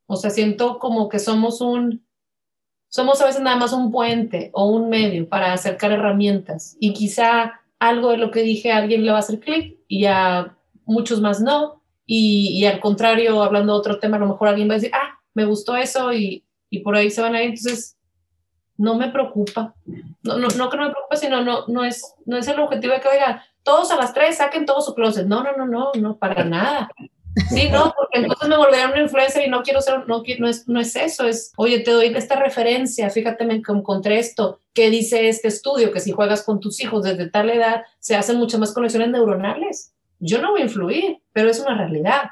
[0.06, 2.08] O sea, siento como que somos un,
[2.90, 7.62] somos a veces nada más un puente o un medio para acercar herramientas y quizá
[7.80, 11.22] algo de lo que dije a alguien le va a hacer clic y a muchos
[11.22, 11.82] más no.
[12.06, 14.92] Y, y, al contrario, hablando de otro tema, a lo mejor alguien va a decir,
[14.96, 17.50] ah, me gustó eso y, y por ahí se van a ir.
[17.52, 17.98] Entonces,
[18.78, 19.76] no me preocupa.
[20.24, 22.94] No, no, no que no me preocupe, sino no, no, es, no es el objetivo
[22.94, 25.28] de que, oigan, todos a las tres saquen todo su closet.
[25.28, 26.90] No, no, no, no, no, para nada.
[27.48, 30.68] Sí, no, porque entonces me volverán una influencer y no quiero ser, no, no, es,
[30.68, 35.30] no es eso, es, oye, te doy esta referencia, fíjate, me encontré esto, ¿qué dice
[35.30, 35.92] este estudio?
[35.92, 39.94] Que si juegas con tus hijos desde tal edad, se hacen muchas más conexiones neuronales.
[40.20, 42.30] Yo no voy a influir, pero es una realidad.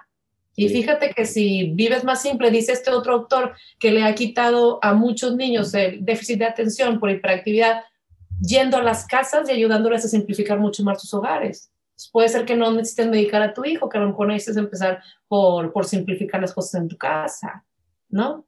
[0.60, 4.80] Y fíjate que si vives más simple, dice este otro autor que le ha quitado
[4.82, 7.84] a muchos niños el déficit de atención por hiperactividad,
[8.42, 11.72] yendo a las casas y ayudándoles a simplificar mucho más sus hogares.
[12.12, 15.02] Puede ser que no necesites medicar a tu hijo, que a lo mejor necesites empezar
[15.28, 17.64] por, por simplificar las cosas en tu casa,
[18.10, 18.46] ¿no?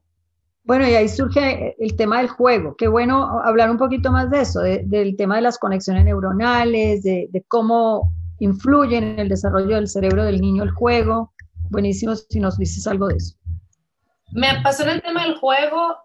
[0.64, 2.76] Bueno, y ahí surge el tema del juego.
[2.78, 7.28] Qué bueno hablar un poquito más de eso, del tema de las conexiones neuronales, de,
[7.32, 11.34] de, cómo influye en el desarrollo del cerebro del niño el juego.
[11.70, 13.36] Buenísimo si nos dices algo de eso.
[14.32, 15.98] Me pasó en el tema del juego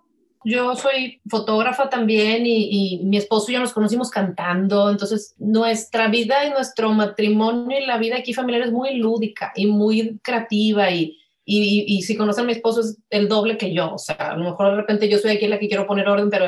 [0.45, 6.45] yo soy fotógrafa también y, mi esposo y yo nos conocimos cantando, entonces nuestra vida
[6.45, 11.19] y nuestro matrimonio y la vida aquí familiar es muy lúdica y muy creativa y,
[11.47, 14.45] y, si conocen a mi esposo es el doble que yo, o sea, a lo
[14.45, 16.47] mejor de repente yo soy aquí la que quiero poner orden, pero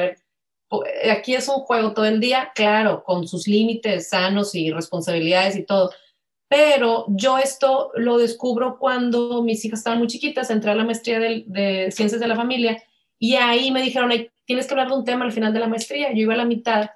[1.10, 5.64] aquí es un juego todo el día, claro, con sus límites sanos y responsabilidades y
[5.64, 5.90] todo.
[6.48, 11.18] Pero yo esto lo descubro cuando mis hijas estaban muy chiquitas, entré a la maestría
[11.18, 12.82] de, de Ciencias de la Familia
[13.18, 14.10] y ahí me dijeron,
[14.44, 16.12] tienes que hablar de un tema al final de la maestría.
[16.12, 16.90] Yo iba a la mitad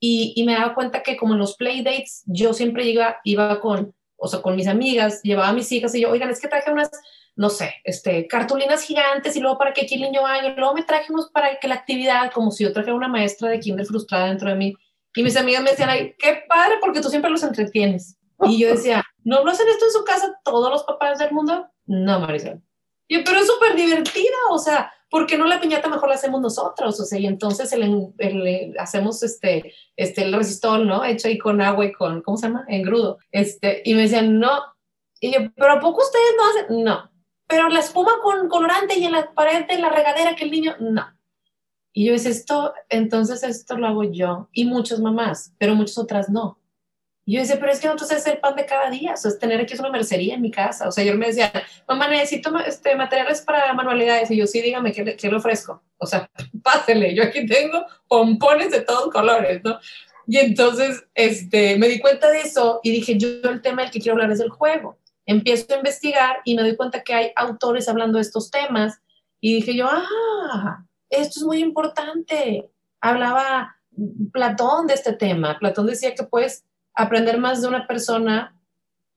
[0.00, 3.94] y, y me daba cuenta que como en los playdates, yo siempre iba, iba con,
[4.16, 6.70] o sea, con mis amigas, llevaba a mis hijas y yo, oigan, es que traje
[6.70, 6.90] unas,
[7.34, 10.82] no sé, este, cartulinas gigantes y luego para que el niño vaya, y luego me
[10.82, 14.26] traje unos para que la actividad, como si yo trajera una maestra de kinder frustrada
[14.26, 14.74] dentro de mí.
[15.14, 18.18] Y mis amigas me decían, ay, qué padre, porque tú siempre los entretienes.
[18.44, 21.70] Y yo decía, ¿no lo hacen esto en su casa todos los papás del mundo?
[21.86, 22.60] No, Marisol.
[23.08, 26.40] Yo, pero es súper divertida, o sea, ¿por qué no la piñata mejor la hacemos
[26.40, 26.98] nosotros?
[27.00, 31.04] O sea, y entonces el, hacemos este, este, el resistor, ¿no?
[31.04, 32.64] Hecho ahí con agua y con, ¿cómo se llama?
[32.68, 33.18] Engrudo.
[33.30, 34.62] Este, y me decían, no.
[35.20, 36.84] Y yo, ¿pero a poco ustedes no hacen?
[36.84, 37.10] No.
[37.46, 40.76] Pero la espuma con colorante y en la pared de la regadera que el niño,
[40.80, 41.06] no.
[41.92, 46.28] Y yo decía, esto, entonces esto lo hago yo y muchas mamás, pero muchas otras
[46.28, 46.58] no.
[47.28, 49.32] Y yo decía, pero es que nosotros es el pan de cada día, o sea,
[49.32, 50.86] es tener aquí una mercería en mi casa.
[50.86, 51.52] O sea, yo me decía,
[51.88, 54.30] mamá, necesito este, materiales para manualidades.
[54.30, 55.82] Y yo, sí, dígame, ¿qué le, qué le ofrezco?
[55.98, 56.30] O sea,
[56.62, 59.80] pásele, yo aquí tengo pompones de todos colores, ¿no?
[60.28, 64.00] Y entonces este, me di cuenta de eso y dije, yo el tema del que
[64.00, 64.96] quiero hablar es el juego.
[65.24, 69.00] Empiezo a investigar y me doy cuenta que hay autores hablando de estos temas.
[69.40, 72.70] Y dije yo, ah, esto es muy importante.
[73.00, 73.76] Hablaba
[74.32, 75.58] Platón de este tema.
[75.58, 76.64] Platón decía que pues
[76.96, 78.56] aprender más de una persona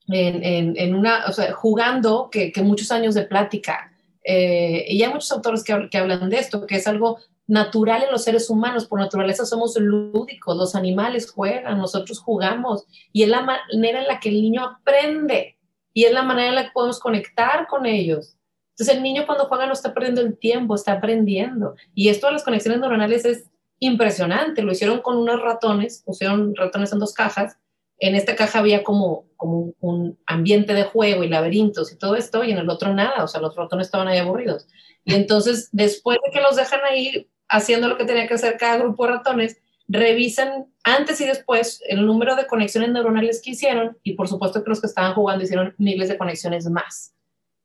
[0.08, 3.92] en, en, una, jugando que, que, muchos años de plática.
[4.24, 8.12] Eh, y hay muchos autores que, que, hablan de esto, que es algo natural en
[8.12, 13.42] los seres humanos, por naturaleza somos lúdicos, los animales juegan, nosotros jugamos, y es la
[13.42, 15.58] manera en la que el niño aprende,
[15.94, 18.36] y es la manera en la que podemos conectar con ellos.
[18.72, 21.76] Entonces el niño cuando juega no está perdiendo el tiempo, está aprendiendo.
[21.94, 24.62] Y esto de las conexiones neuronales es impresionante.
[24.62, 27.58] Lo hicieron con unos ratones, pusieron ratones en dos cajas
[28.00, 32.52] en esta caja había como, un ambiente de juego y laberintos y todo esto, y
[32.52, 34.68] en el otro nada, o sea, los ratones estaban ahí aburridos.
[35.06, 38.78] Y entonces, después de que los dejan ahí haciendo lo que tenía que hacer cada
[38.78, 39.58] grupo de ratones,
[39.88, 44.70] revisan antes y después el número de conexiones neuronales que hicieron, y por supuesto que
[44.70, 47.14] los que estaban jugando hicieron miles de conexiones más.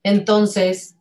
[0.03, 0.94] Entonces,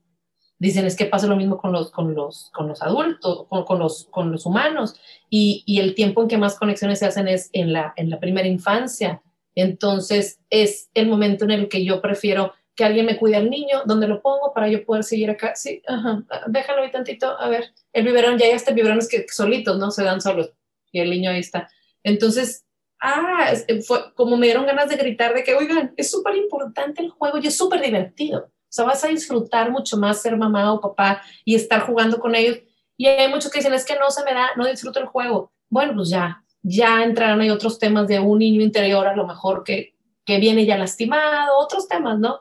[0.63, 4.07] dicen es que pasa lo mismo con los, con los, con los adultos, con, los,
[4.09, 4.95] con los humanos,
[5.29, 8.19] y, y, el tiempo en que más conexiones se hacen es en la, en la
[8.19, 9.21] primera infancia.
[9.55, 13.83] Entonces es el momento en el que yo prefiero que alguien me cuide al niño,
[13.85, 15.53] donde lo pongo para yo poder seguir acá.
[15.53, 19.77] Sí, ajá, déjalo ahí tantito, a ver, el biberón, ya hay hasta biberones que solitos,
[19.77, 19.91] ¿no?
[19.91, 20.53] Se dan solos
[20.93, 21.69] y el niño ahí está.
[22.03, 22.65] Entonces,
[23.01, 23.53] ah,
[23.85, 27.37] fue como me dieron ganas de gritar de que, oigan, es súper importante el juego
[27.37, 28.49] y es súper divertido.
[28.73, 32.33] O sea, vas a disfrutar mucho más ser mamá o papá y estar jugando con
[32.33, 32.57] ellos.
[32.97, 35.51] Y hay muchos que dicen, es que no se me da, no disfruto el juego.
[35.69, 39.63] Bueno, pues ya, ya entrarán ahí otros temas de un niño interior, a lo mejor
[39.63, 39.93] que,
[40.25, 42.39] que viene ya lastimado, otros temas, ¿no?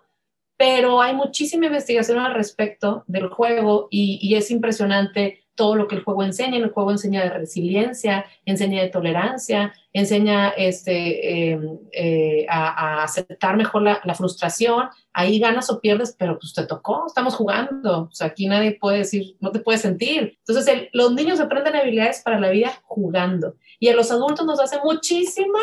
[0.56, 5.96] Pero hay muchísima investigación al respecto del juego y, y es impresionante todo lo que
[5.96, 6.56] el juego enseña.
[6.56, 13.82] El juego enseña de resiliencia, enseña de tolerancia, enseña este, em, eh, a, aceptar mejor
[13.82, 14.88] la, la, frustración.
[15.14, 18.08] Ahí ganas o pierdes, pero pues te tocó, estamos jugando.
[18.10, 20.38] O sea, aquí nadie puede decir, no te puedes sentir.
[20.46, 23.56] Entonces, los niños aprenden habilidades para la vida jugando.
[23.78, 25.58] Y a los adultos nos hace muchísima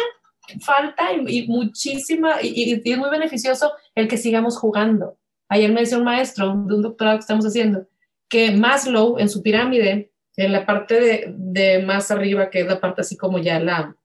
[0.62, 5.18] falta y, muchísima, y, y, es muy beneficioso el que sigamos jugando.
[5.48, 7.88] Ayer me decía un maestro de un doctorado que estamos haciendo
[8.30, 12.80] que Maslow en su pirámide, en la parte de, de más arriba, que es la
[12.80, 13.96] parte así como ya la,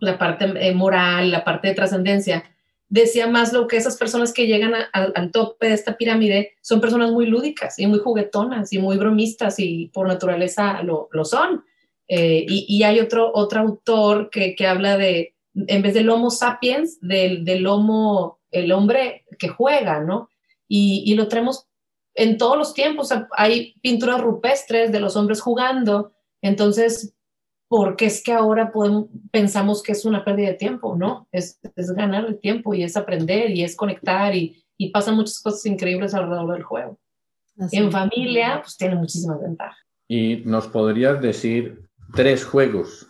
[0.00, 2.42] la parte eh, moral, la parte de trascendencia,
[2.88, 7.26] decía Maslow que esas personas que llegan al tope de esta pirámide son personas muy
[7.26, 11.64] lúdicas y muy juguetonas y muy bromistas y por naturaleza lo, lo son.
[12.08, 16.30] Eh, y, y, hay otro, otro autor que, que, habla de, en vez del Homo
[16.30, 20.30] sapiens, del, del Homo, el hombre que juega, ¿no?
[20.68, 21.66] Y, y lo traemos
[22.14, 23.12] en todos los tiempos.
[23.32, 26.12] Hay pinturas rupestres de los hombres jugando.
[26.42, 27.15] Entonces,
[27.68, 30.96] ¿por qué es que ahora podemos, pensamos que es una pérdida de tiempo?
[30.96, 35.16] No, es, es ganar el tiempo y es aprender y es conectar y, y pasan
[35.16, 36.98] muchas cosas increíbles alrededor del juego.
[37.72, 39.78] en familia, pues tiene muchísimas ventajas.
[40.08, 43.06] ¿Y nos podrías decir tres juegos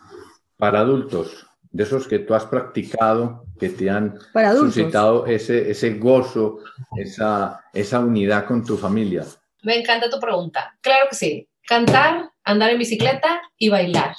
[0.56, 4.18] para adultos, de esos que tú has practicado, que te han
[4.56, 6.60] suscitado ese, ese gozo,
[6.96, 9.26] esa, esa unidad con tu familia?
[9.62, 10.74] Me encanta tu pregunta.
[10.80, 11.48] Claro que sí.
[11.68, 14.14] Cantar, andar en bicicleta y bailar.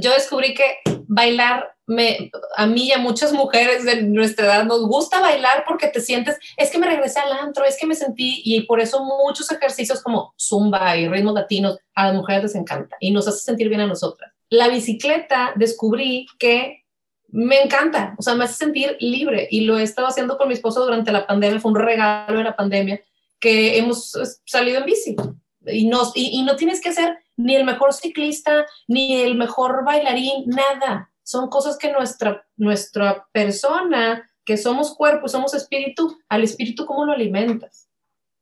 [0.00, 4.86] Yo descubrí que bailar me, a mí y a muchas mujeres de nuestra edad nos
[4.86, 8.42] gusta bailar porque te sientes, es que me regresé al antro, es que me sentí,
[8.44, 12.96] y por eso muchos ejercicios como zumba y ritmos latinos a las mujeres les encanta
[13.00, 14.32] y nos hace sentir bien a nosotras.
[14.50, 16.84] La bicicleta descubrí que
[17.28, 20.54] me encanta, o sea, me hace sentir libre y lo he estado haciendo con mi
[20.54, 23.00] esposo durante la pandemia, fue un regalo de la pandemia
[23.38, 24.12] que hemos
[24.44, 25.16] salido en bici
[25.66, 29.84] y, nos, y, y no tienes que hacer ni el mejor ciclista, ni el mejor
[29.84, 31.10] bailarín, nada.
[31.22, 37.12] Son cosas que nuestra, nuestra persona, que somos cuerpo, somos espíritu, al espíritu, ¿cómo lo
[37.12, 37.88] alimentas?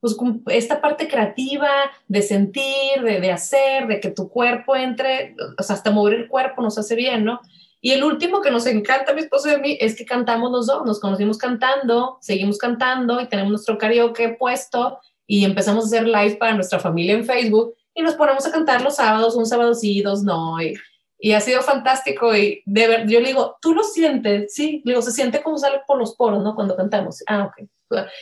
[0.01, 0.17] Pues
[0.49, 1.71] esta parte creativa
[2.09, 6.29] de sentir, de, de hacer, de que tu cuerpo entre, o sea, hasta mover el
[6.29, 7.41] cuerpo nos hace bien, ¿no?
[7.81, 10.67] Y el último que nos encanta mi esposo y a mí es que cantamos los
[10.67, 16.07] dos, nos conocimos cantando, seguimos cantando y tenemos nuestro karaoke puesto y empezamos a hacer
[16.07, 19.75] live para nuestra familia en Facebook y nos ponemos a cantar los sábados, un sábado
[19.75, 20.75] sí, dos no, y,
[21.19, 24.53] y ha sido fantástico y de ver, yo le digo, ¿tú lo sientes?
[24.55, 26.55] Sí, le digo, se siente como sale por los poros, ¿no?
[26.55, 27.23] Cuando cantamos.
[27.27, 27.69] Ah, ok.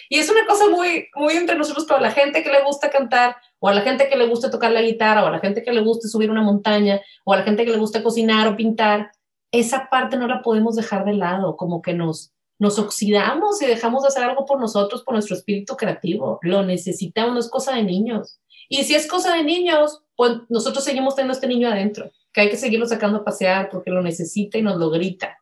[0.09, 2.91] Y es una cosa muy, muy entre nosotros, pero a la gente que le gusta
[2.91, 5.63] cantar, o a la gente que le gusta tocar la guitarra, o a la gente
[5.63, 8.57] que le gusta subir una montaña, o a la gente que le gusta cocinar o
[8.57, 9.13] pintar,
[9.51, 14.03] esa parte no la podemos dejar de lado, como que nos, nos oxidamos y dejamos
[14.03, 16.39] de hacer algo por nosotros, por nuestro espíritu creativo.
[16.43, 18.39] Lo necesitamos, no es cosa de niños.
[18.73, 22.49] Y si es cosa de niños, pues nosotros seguimos teniendo este niño adentro, que hay
[22.49, 25.37] que seguirlo sacando a pasear porque lo necesita y nos lo grita.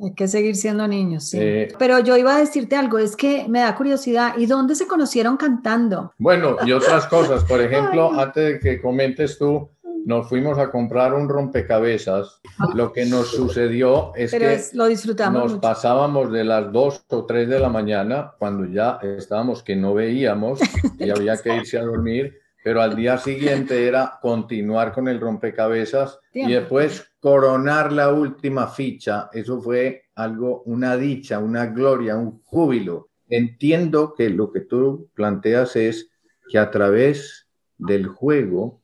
[0.00, 1.40] Hay que seguir siendo niños, sí.
[1.76, 5.36] Pero yo iba a decirte algo, es que me da curiosidad, ¿y dónde se conocieron
[5.36, 6.12] cantando?
[6.18, 9.70] Bueno, y otras cosas, por ejemplo, antes de que comentes tú,
[10.04, 12.40] nos fuimos a comprar un rompecabezas.
[12.74, 17.48] Lo que nos sucedió es que lo disfrutamos nos pasábamos de las 2 o 3
[17.48, 20.60] de la mañana, cuando ya estábamos que no veíamos
[21.00, 26.18] y había que irse a dormir, pero al día siguiente era continuar con el rompecabezas
[26.32, 29.30] y después coronar la última ficha.
[29.32, 33.10] Eso fue algo, una dicha, una gloria, un júbilo.
[33.28, 36.10] Entiendo que lo que tú planteas es
[36.48, 38.82] que a través del juego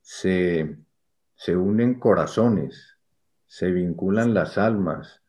[0.00, 0.76] se,
[1.34, 2.98] se unen corazones,
[3.46, 5.22] se vinculan las almas,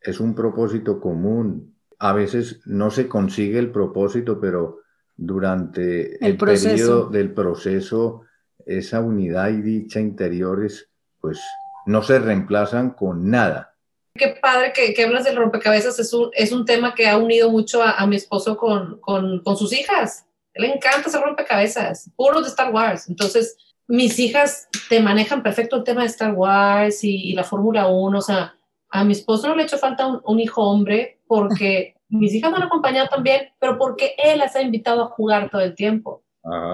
[0.00, 1.76] es un propósito común.
[1.98, 4.80] A veces no se consigue el propósito, pero
[5.16, 8.22] durante el, periodo del proceso,
[8.66, 10.88] esa unidad y dicha interiores,
[11.20, 11.40] pues
[11.86, 13.74] no se reemplazan con nada.
[14.14, 17.50] Qué padre que, que hablas del rompecabezas, es un, es un tema que ha unido
[17.50, 20.26] mucho a, mi esposo con, con, con, sus hijas.
[20.54, 23.08] Le encanta hacer rompecabezas, puros de Star Wars.
[23.08, 23.56] Entonces,
[23.88, 28.16] mis hijas te manejan perfecto el tema de Star Wars y, la Fórmula 1.
[28.16, 28.54] O sea,
[28.88, 32.50] a mi esposo no le ha hecho falta un, un hijo hombre porque mis hijas
[32.50, 36.22] me han acompañado también, pero porque él las ha invitado a jugar todo el tiempo.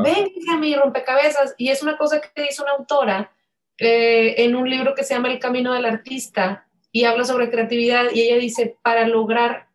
[0.02, 1.54] Ven, hija, mi rompecabezas.
[1.56, 3.32] Y es una cosa que dice una autora
[3.78, 8.06] eh, en un libro que se llama El Camino del Artista y habla sobre creatividad
[8.12, 9.68] y ella dice, para lograr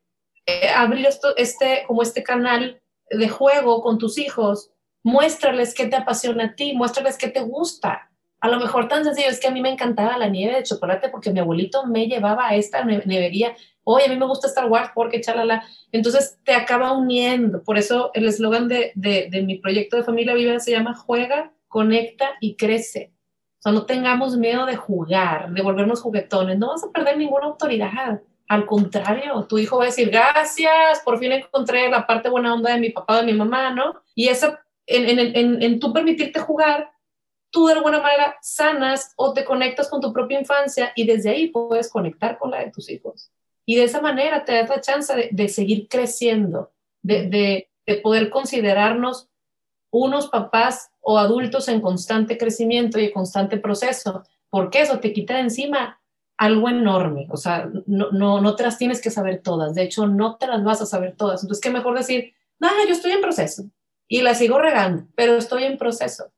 [0.46, 5.96] eh, abrir esto, este, como este canal de juego con tus hijos, muéstrales qué te
[5.96, 8.12] apasiona a ti, muéstrales qué te gusta.
[8.42, 11.10] A lo mejor tan sencillo es que a mí me encantaba la nieve de chocolate
[11.10, 13.56] porque mi abuelito me llevaba a esta nevería
[13.86, 15.64] oye, a mí me gusta Star Wars porque chalala.
[15.92, 17.64] Entonces te acaba uniendo.
[17.64, 22.32] Por eso el eslogan de, de, mi proyecto de familia viva se llama Juega, conecta
[22.42, 23.14] y crece.
[23.60, 26.58] O sea, no tengamos miedo de jugar, de volvernos juguetones.
[26.58, 28.22] No vas a perder ninguna autoridad.
[28.48, 32.74] Al contrario, tu hijo va a decir, gracias, por fin encontré la parte buena onda
[32.74, 34.02] de mi papá o de mi mamá, ¿no?
[34.14, 36.92] Y esa, en, en, en, en tú permitirte jugar,
[37.50, 41.48] tú de alguna manera sanas o te conectas con tu propia infancia y desde ahí
[41.48, 43.32] puedes conectar con la de tus hijos.
[43.66, 49.30] Y de esa manera te das la chance de, seguir creciendo, de, de poder considerarnos
[49.92, 55.42] unos papás o adultos en constante crecimiento y constante proceso, porque eso te quita de
[55.42, 56.02] encima
[56.38, 60.06] algo enorme, o sea, no, no, no te las tienes que saber todas, de hecho
[60.06, 63.22] no te las vas a saber todas, entonces qué mejor decir, no, yo estoy en
[63.22, 63.64] proceso
[64.08, 66.32] y la sigo regando, pero estoy en proceso.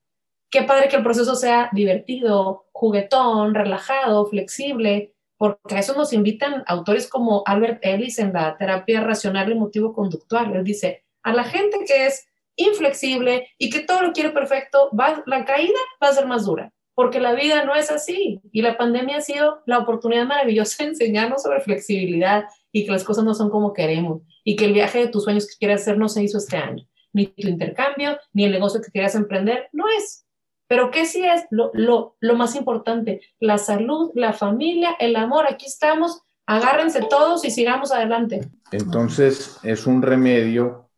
[0.50, 6.64] Qué padre que el proceso sea divertido, juguetón, relajado, flexible, porque a eso nos invitan
[6.68, 10.56] autores como Albert Ellis en la terapia racional emotivo conductual.
[10.56, 15.24] Él dice, a la gente que es inflexible y que todo lo quiere perfecto, va,
[15.26, 18.76] la caída va a ser más dura porque la vida no es así y la
[18.76, 23.36] pandemia ha sido la oportunidad maravillosa de enseñarnos sobre flexibilidad y que las cosas no
[23.36, 26.24] son como queremos y que el viaje de tus sueños que quieres hacer no se
[26.24, 30.26] hizo este año, ni tu intercambio, ni el negocio que quieras emprender, no es.
[30.68, 33.22] Pero ¿qué sí es lo, lo, lo más importante?
[33.40, 38.50] La salud, la familia, el amor, aquí estamos, agárrense todos y sigamos adelante.
[38.72, 40.90] Entonces es un remedio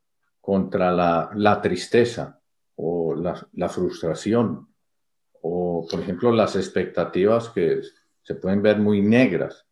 [0.42, 2.40] contra la, la tristeza
[2.76, 4.68] o la, la frustración
[5.42, 7.82] o, por ejemplo, las expectativas que
[8.24, 9.66] se pueden ver muy negras.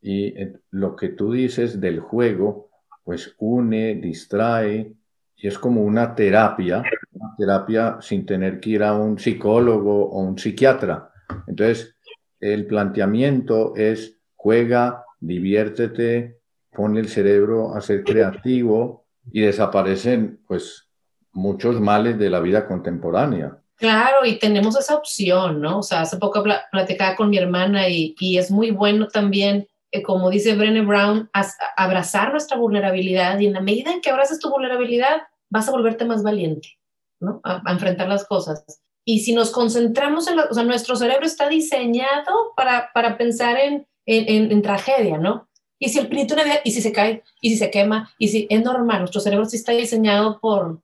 [0.00, 2.70] Y eh, lo que tú dices del juego,
[3.04, 4.94] pues une, distrae,
[5.38, 6.82] y es como una terapia,
[7.12, 11.10] una terapia sin tener que ir a un psicólogo o un psiquiatra.
[11.46, 11.96] Entonces,
[12.40, 16.40] el planteamiento es juega, diviértete,
[16.72, 20.88] pone el cerebro a ser creativo y desaparecen pues
[21.32, 23.58] muchos males de la vida contemporánea.
[23.76, 25.78] Claro, y tenemos esa opción, ¿no?
[25.78, 30.28] O sea, hace poco platicaba con mi hermana y, es muy bueno también, eh, como
[30.30, 31.30] dice Brené Brown,
[31.76, 36.04] abrazar nuestra vulnerabilidad y en la medida en que abraces tu vulnerabilidad, vas a volverte
[36.04, 36.78] más valiente,
[37.20, 37.40] ¿no?
[37.42, 38.82] A, enfrentar las cosas.
[39.04, 43.86] Y si nos concentramos en, o sea, nuestro cerebro está diseñado para, para pensar en,
[44.04, 45.48] en, en, tragedia, ¿no?
[45.78, 46.34] Y si el espíritu
[46.64, 49.56] y si se cae, y si se quema, y si es normal, nuestro cerebro sí
[49.56, 50.82] está diseñado por,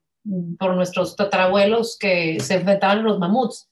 [0.58, 3.68] por nuestros tatarabuelos que se enfrentaban a los mamuts.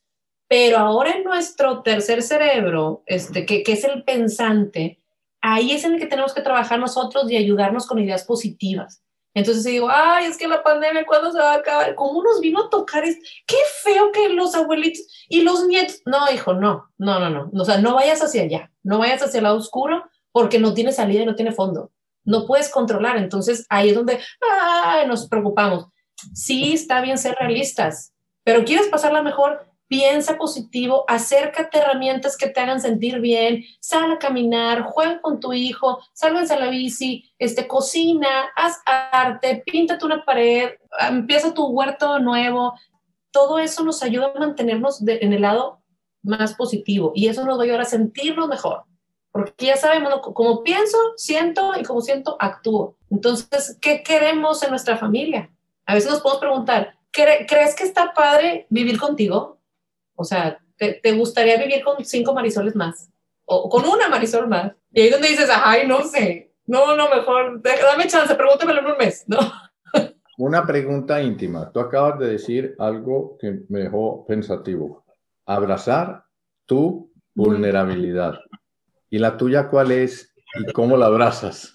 [0.49, 5.02] Pero ahora en nuestro tercer cerebro, este, que, que es el pensante,
[5.43, 9.03] ahí es en el que tenemos que trabajar nosotros y ayudarnos con ideas positivas.
[9.35, 11.95] Entonces digo, ay, es que la pandemia, ¿cuándo se va a acabar?
[11.95, 13.05] ¿Cómo nos vino a tocar?
[13.05, 16.03] Es, qué feo que los abuelitos y los nietos.
[16.07, 17.51] No, hijo, no, no, no, no.
[17.61, 20.93] O sea, no vayas hacia allá, no vayas hacia el lado oscuro porque no tiene
[20.93, 21.91] salida y no tiene fondo.
[22.25, 23.17] No puedes controlar.
[23.17, 24.21] Entonces ahí es donde
[24.85, 25.89] ay, nos preocupamos
[26.35, 28.13] sí está bien ser realistas,
[28.45, 34.19] pero quieres pasarla mejor, piensa positivo, acércate herramientas que te hagan sentir bien, sal a
[34.19, 40.25] caminar, juega con tu hijo, sálvense a la bici, este, cocina, haz arte, píntate una
[40.25, 40.71] pared,
[41.11, 42.73] empieza tu huerto nuevo.
[43.33, 45.83] Todo eso nos ayuda a mantenernos en el lado
[46.23, 48.85] más positivo y eso nos va a ayudar a sentirnos mejor.
[49.31, 52.97] Porque ya sabemos, como pienso, siento y como siento, actúo.
[53.11, 55.51] Entonces, ¿qué queremos en nuestra familia?
[55.85, 59.59] A veces nos podemos preguntar, ¿crees que está padre vivir contigo?
[60.23, 63.11] O sea, ¿te, gustaría vivir con cinco marisoles más?
[63.45, 64.73] O con una marisol más.
[64.93, 66.53] Y ahí es donde dices, ay, no sé.
[66.65, 69.39] No, no, mejor, dame chance, pregúntamelo en un mes, ¿no?
[70.39, 71.71] Una pregunta íntima.
[71.73, 75.05] Tú acabas de decir algo que me dejó pensativo.
[75.45, 76.25] Abrazar
[76.65, 78.39] tu vulnerabilidad.
[79.11, 81.75] ¿Y la tuya cuál es y cómo la abrazas?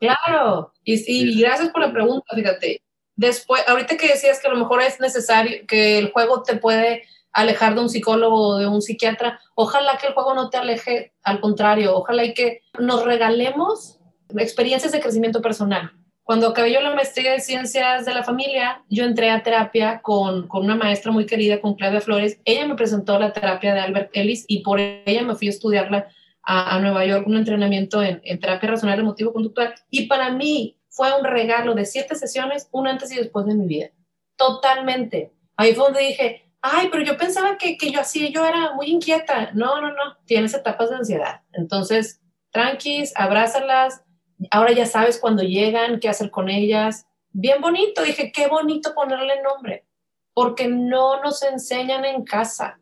[0.00, 2.82] Claro, y, y gracias por la pregunta, fíjate
[3.16, 7.04] después, ahorita que decías que a lo mejor es necesario, que el juego te puede
[7.36, 11.12] alejar de un psicólogo o de un psiquiatra, ojalá que el juego no te aleje,
[11.22, 14.00] al contrario, ojalá y que nos regalemos
[14.36, 15.92] experiencias de crecimiento personal.
[16.24, 20.48] Cuando acabé yo la maestría de ciencias de la familia, yo entré a terapia con,
[20.48, 22.40] con una maestra muy querida, con Claudia Flores.
[22.44, 26.08] Ella me presentó la terapia de Albert Ellis y por ella me fui a estudiarla
[26.42, 29.74] a, a Nueva York, un entrenamiento en, en terapia racional emotivo conductual.
[29.88, 33.66] Y para mí, fue un regalo de siete sesiones, un antes y después de mi
[33.66, 33.90] vida.
[34.36, 35.30] Totalmente.
[35.54, 38.86] Ahí fue donde dije, ay, pero yo pensaba que, que yo así, yo era muy
[38.86, 39.50] inquieta.
[39.54, 41.42] No, no, no, tienes etapas de ansiedad.
[41.52, 44.02] Entonces, tranquis, abrázalas.
[44.50, 47.06] Ahora ya sabes cuando llegan, qué hacer con ellas.
[47.30, 49.86] Bien bonito, dije, qué bonito ponerle nombre,
[50.32, 52.80] porque no nos enseñan en casa,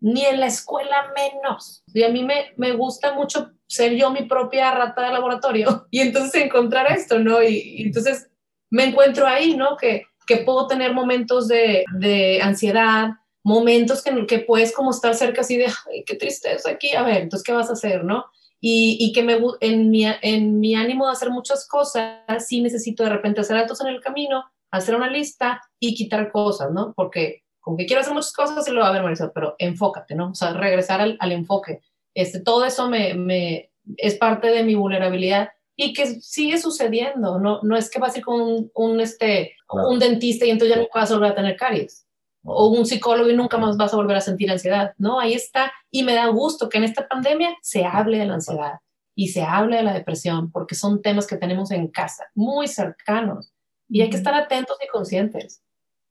[0.00, 1.82] ni en la escuela menos.
[1.88, 6.00] Y a mí me, me gusta mucho ser yo mi propia rata de laboratorio y
[6.00, 7.42] entonces encontrar esto, ¿no?
[7.42, 8.30] Y, entonces
[8.70, 9.76] me encuentro ahí, ¿no?
[9.76, 13.10] Que, que puedo tener momentos de, de ansiedad,
[13.42, 17.22] momentos que, que puedes como estar cerca así de, ay, qué tristeza aquí, a ver,
[17.22, 18.26] entonces, ¿qué vas a hacer, no?
[18.60, 23.02] Y, y que me, en, mi, en mi ánimo de hacer muchas cosas, sí necesito
[23.02, 26.92] de repente hacer altos en el camino, hacer una lista y quitar cosas, ¿no?
[26.94, 30.14] Porque como que quiero hacer muchas cosas y lo va a ver Marisol, pero enfócate,
[30.14, 30.30] ¿no?
[30.30, 31.80] O sea, regresar al, al enfoque.
[32.14, 37.60] Este, todo eso me, me, es parte de mi vulnerabilidad y que sigue sucediendo, no,
[37.62, 40.82] no es que vas a ir con un, un este, un dentista y entonces ya
[40.82, 42.06] no vas a volver a tener caries,
[42.44, 45.18] o un psicólogo y nunca más vas a volver a sentir ansiedad, ¿no?
[45.18, 48.80] Ahí está, y me da gusto que en esta pandemia se hable de la ansiedad
[49.14, 53.52] y se hable de la depresión, porque son temas que tenemos en casa, muy cercanos,
[53.88, 55.62] y hay que estar atentos y conscientes.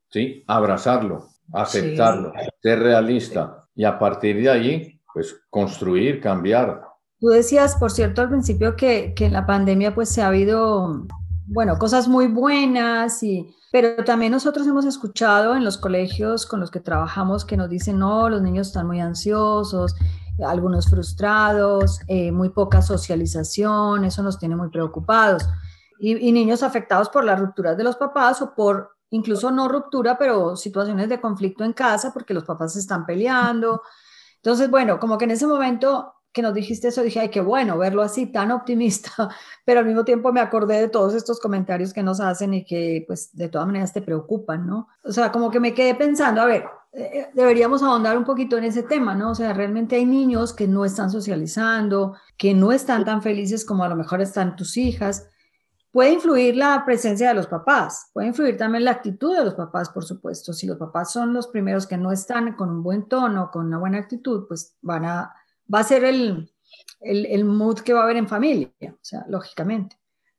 [0.10, 6.82] Sí, abrazarlo, aceptarlo, ser realista, y a partir de ahí, pues construir, cambiar,
[7.22, 11.06] Tú decías, por cierto, al principio que, que en la pandemia pues se ha habido,
[11.46, 16.72] bueno, cosas muy buenas, y, pero también nosotros hemos escuchado en los colegios con los
[16.72, 19.96] que trabajamos que nos dicen, no, los niños están muy ansiosos,
[20.44, 25.48] algunos frustrados, eh, muy poca socialización, eso nos tiene muy preocupados.
[26.00, 30.18] Y, y, niños afectados por las rupturas de los papás o por incluso no ruptura,
[30.18, 33.84] pero situaciones de conflicto en casa porque los papás están peleando.
[34.38, 37.78] Entonces, bueno, como que en ese momento que nos dijiste eso, dije, ay, qué bueno
[37.78, 39.12] verlo así, tan optimista,
[39.66, 43.04] pero al mismo tiempo me acordé de todos estos comentarios que nos hacen y que
[43.08, 44.88] pues de todas maneras te preocupan, ¿no?
[45.04, 48.58] O sea, como que me quedé pensando, a ver, eh, eh, deberíamos ahondar un poquito
[48.58, 49.32] en ese tema, ¿no?
[49.32, 53.84] O sea, realmente hay niños que no están socializando, que no están tan felices como
[53.84, 55.30] a lo mejor están tus hijas.
[55.92, 59.90] Puede influir la presencia de los papás, puede influir también la actitud de los papás,
[59.90, 60.54] por supuesto.
[60.54, 63.78] Si los papás son los primeros que no están con un buen tono, con una
[63.78, 65.34] buena actitud, pues van a
[65.74, 66.52] va a ser el,
[67.00, 69.98] el, el, mood que va a haber en familia, o sea, lógicamente.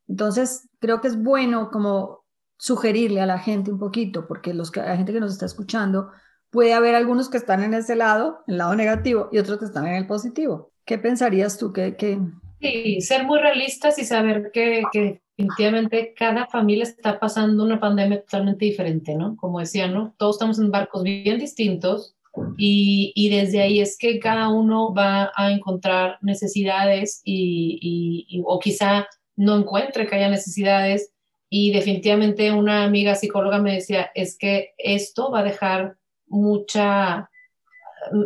[0.08, 2.24] Entonces, creo que es bueno como
[2.58, 6.10] sugerirle a la gente un poquito, porque los que, la gente que nos está escuchando,
[6.50, 9.86] puede haber algunos que están en ese lado, el lado negativo, y otros que están
[9.86, 10.70] en el positivo.
[10.84, 11.72] ¿Qué pensarías tú?
[11.72, 12.18] que.
[12.60, 18.22] Sí, ser muy realistas y saber que, que definitivamente cada familia está pasando una pandemia
[18.22, 19.36] totalmente diferente, ¿no?
[19.36, 20.14] Como decía, ¿no?
[20.16, 22.14] Todos estamos en barcos bien distintos,
[22.56, 28.58] y, y, desde ahí es que cada uno va a encontrar necesidades y, y, o
[28.58, 29.06] quizá
[29.36, 31.12] no encuentre que haya necesidades.
[31.50, 37.28] Y definitivamente una amiga psicóloga me decía, es que esto va a dejar mucha,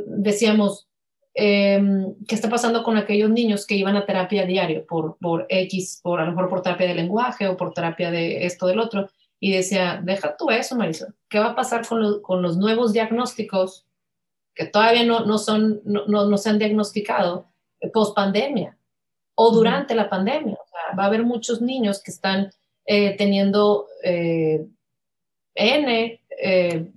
[0.06, 0.86] decíamos,
[1.34, 1.82] eh,
[2.28, 6.20] ¿qué está pasando con aquellos niños que iban a terapia diario por, por X, por
[6.20, 9.10] a lo mejor por terapia de lenguaje o por terapia de esto del otro?
[9.40, 12.92] Y decía, deja tú eso, Marisol, ¿qué va a pasar con, lo, con los nuevos
[12.92, 13.86] diagnósticos
[14.56, 17.46] que todavía no, no, son, no, no, se han diagnosticado
[17.78, 18.76] eh, post pandemia
[19.34, 20.54] o durante la pandemia.
[20.54, 22.50] O sea, va a haber muchos niños que están
[22.86, 24.66] eh, teniendo eh,
[25.54, 26.20] N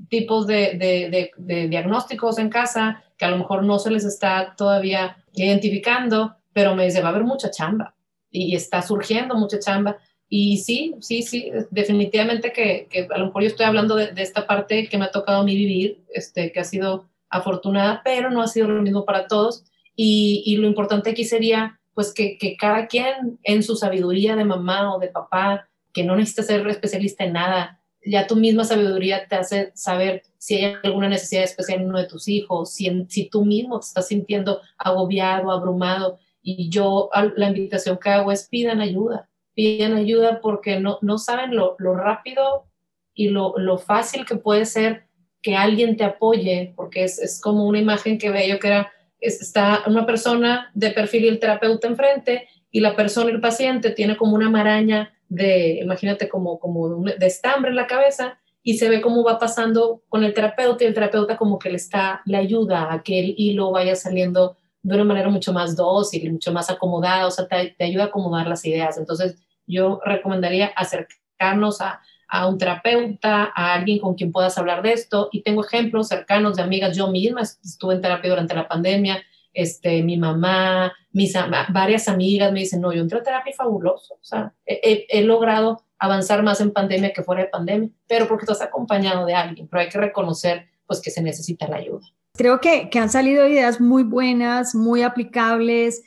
[0.09, 4.53] tipos de, de, de, diagnósticos en casa que a lo mejor no se les está
[4.57, 7.95] todavía identificando, pero me dice, va a haber mucha chamba
[8.29, 9.97] y, está surgiendo mucha chamba.
[10.27, 14.21] Y sí, sí, sí, definitivamente que, que, a lo mejor yo estoy hablando de, de,
[14.23, 18.29] esta parte que me ha tocado a mí vivir, este, que ha sido afortunada, pero
[18.29, 19.63] no ha sido lo mismo para todos.
[19.95, 24.99] Y, lo importante aquí sería, pues, que, cada quien en su sabiduría de mamá o
[24.99, 29.71] de papá, que no necesita ser especialista en nada, ya tu misma sabiduría te hace
[29.75, 33.87] saber si hay alguna necesidad especial en uno de tus hijos, si, tú mismo te
[33.87, 36.17] estás sintiendo agobiado, abrumado.
[36.41, 41.75] Y yo la invitación que hago es pidan ayuda, pidan ayuda porque no, saben lo,
[41.77, 42.67] rápido
[43.13, 45.08] y lo fácil que puede ser
[45.41, 48.91] que alguien te apoye, porque es, es como una imagen que veo yo que era,
[49.19, 54.15] está una persona de perfil y el terapeuta enfrente, y la persona, el paciente, tiene
[54.15, 59.01] como una maraña de, imagínate, como, como de estambre en la cabeza, y se ve
[59.01, 62.93] cómo va pasando con el terapeuta, y el terapeuta como que le está, le ayuda
[62.93, 67.27] a que el hilo vaya saliendo de una manera mucho más dócil, mucho más acomodada,
[67.27, 68.97] o sea, te ayuda a acomodar las ideas.
[68.97, 74.93] Entonces, yo recomendaría acercarnos a, a un terapeuta, a alguien con quien puedas hablar de
[74.93, 75.29] esto.
[75.31, 76.95] Y tengo ejemplos cercanos de amigas.
[76.95, 79.23] Yo misma estuve en terapia durante la pandemia.
[79.51, 81.33] Este, mi mamá, mis
[81.69, 84.13] varias amigas me dicen, no, yo entré a terapia fabuloso.
[84.13, 88.61] O sea, he, logrado avanzar más en pandemia que fuera de pandemia, pero porque estás
[88.61, 89.67] acompañado de alguien.
[89.67, 92.07] Pero hay que reconocer pues que se necesita la ayuda.
[92.33, 96.03] Creo que, que han salido ideas muy buenas, muy aplicables,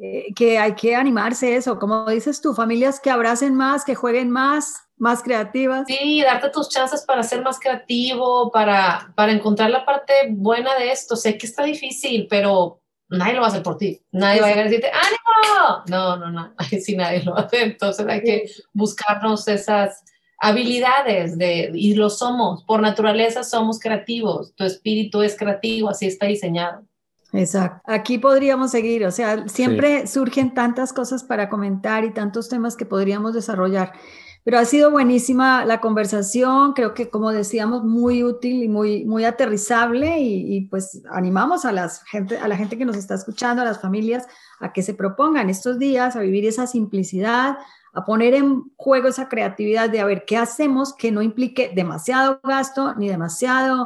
[0.00, 4.30] eh, que hay que animarse eso, como dices tú, familias que abracen más, que jueguen
[4.30, 5.84] más, más creativas.
[5.86, 10.90] Sí, darte tus chances para ser más creativo, para, para encontrar la parte buena de
[10.90, 11.16] esto.
[11.16, 14.00] Sé que está difícil, pero nadie lo va a hacer por ti.
[14.12, 15.84] Nadie va a decirte, ánimo.
[15.88, 17.62] No, no, no, sí nadie lo va a hacer.
[17.62, 20.04] Entonces hay que buscarnos esas
[20.38, 22.64] habilidades de, y lo somos.
[22.64, 24.54] Por naturaleza somos creativos.
[24.54, 26.84] Tu espíritu es creativo, así está diseñado.
[27.32, 27.80] Exacto.
[27.84, 30.14] Aquí podríamos seguir, o sea, siempre sí.
[30.14, 33.92] surgen tantas cosas para comentar y tantos temas que podríamos desarrollar.
[34.48, 39.26] Pero ha sido buenísima la conversación, creo que como decíamos, muy útil y muy, muy
[39.26, 43.66] aterrizable y, pues animamos a, las gente, a la gente que nos está escuchando, a
[43.66, 44.26] las familias,
[44.58, 47.58] a que se propongan estos días a vivir esa simplicidad,
[47.92, 52.40] a poner en juego esa creatividad de a ver qué hacemos que no implique demasiado
[52.42, 53.84] gasto ni demasiado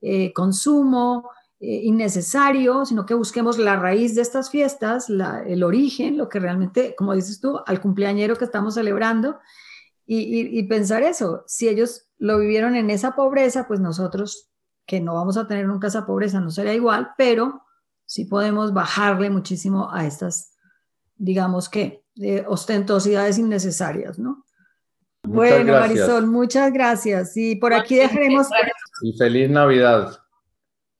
[0.00, 6.28] eh, consumo eh, innecesario, sino que busquemos la raíz de estas fiestas, el origen, lo
[6.28, 9.40] que realmente, como dices tú, al cumpleañero que estamos celebrando
[10.06, 14.50] y, pensar eso, si ellos lo vivieron en esa pobreza, pues nosotros,
[14.86, 17.62] que no vamos a tener nunca esa pobreza, no sería igual, pero
[18.04, 20.54] sí podemos bajarle muchísimo a estas,
[21.16, 24.44] digamos que, eh, ostentosidades innecesarias, ¿no?
[25.26, 27.36] bueno, Marisol, muchas gracias.
[27.36, 28.46] Y por aquí dejaremos...
[29.02, 30.18] Y feliz Navidad.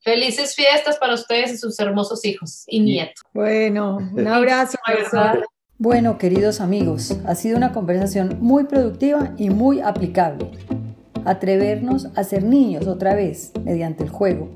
[0.01, 3.23] Felices fiestas para ustedes y sus hermosos hijos y nietos.
[3.33, 5.45] Bueno, un abrazo, Marisol.
[5.79, 10.53] Bueno, queridos amigos, ha sido una conversación muy productiva y muy aplicable.
[11.25, 14.51] Atrevernos a ser niños otra vez mediante el juego.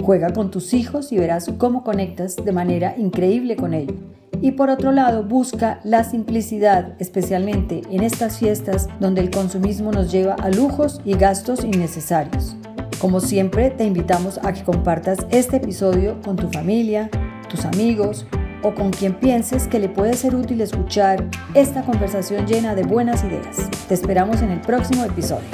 [0.00, 3.96] Juega con tus hijos y verás cómo conectas de manera increíble con ellos.
[4.42, 10.12] Y por otro lado, busca la simplicidad, especialmente en estas fiestas donde el consumismo nos
[10.12, 12.56] lleva a lujos y gastos innecesarios.
[13.00, 17.10] Como siempre, te invitamos a que compartas este episodio con tu familia,
[17.48, 18.24] tus amigos,
[18.64, 23.22] o con quien pienses que le puede ser útil escuchar esta conversación llena de buenas
[23.22, 23.70] ideas.
[23.86, 25.48] Te esperamos en el próximo episodio.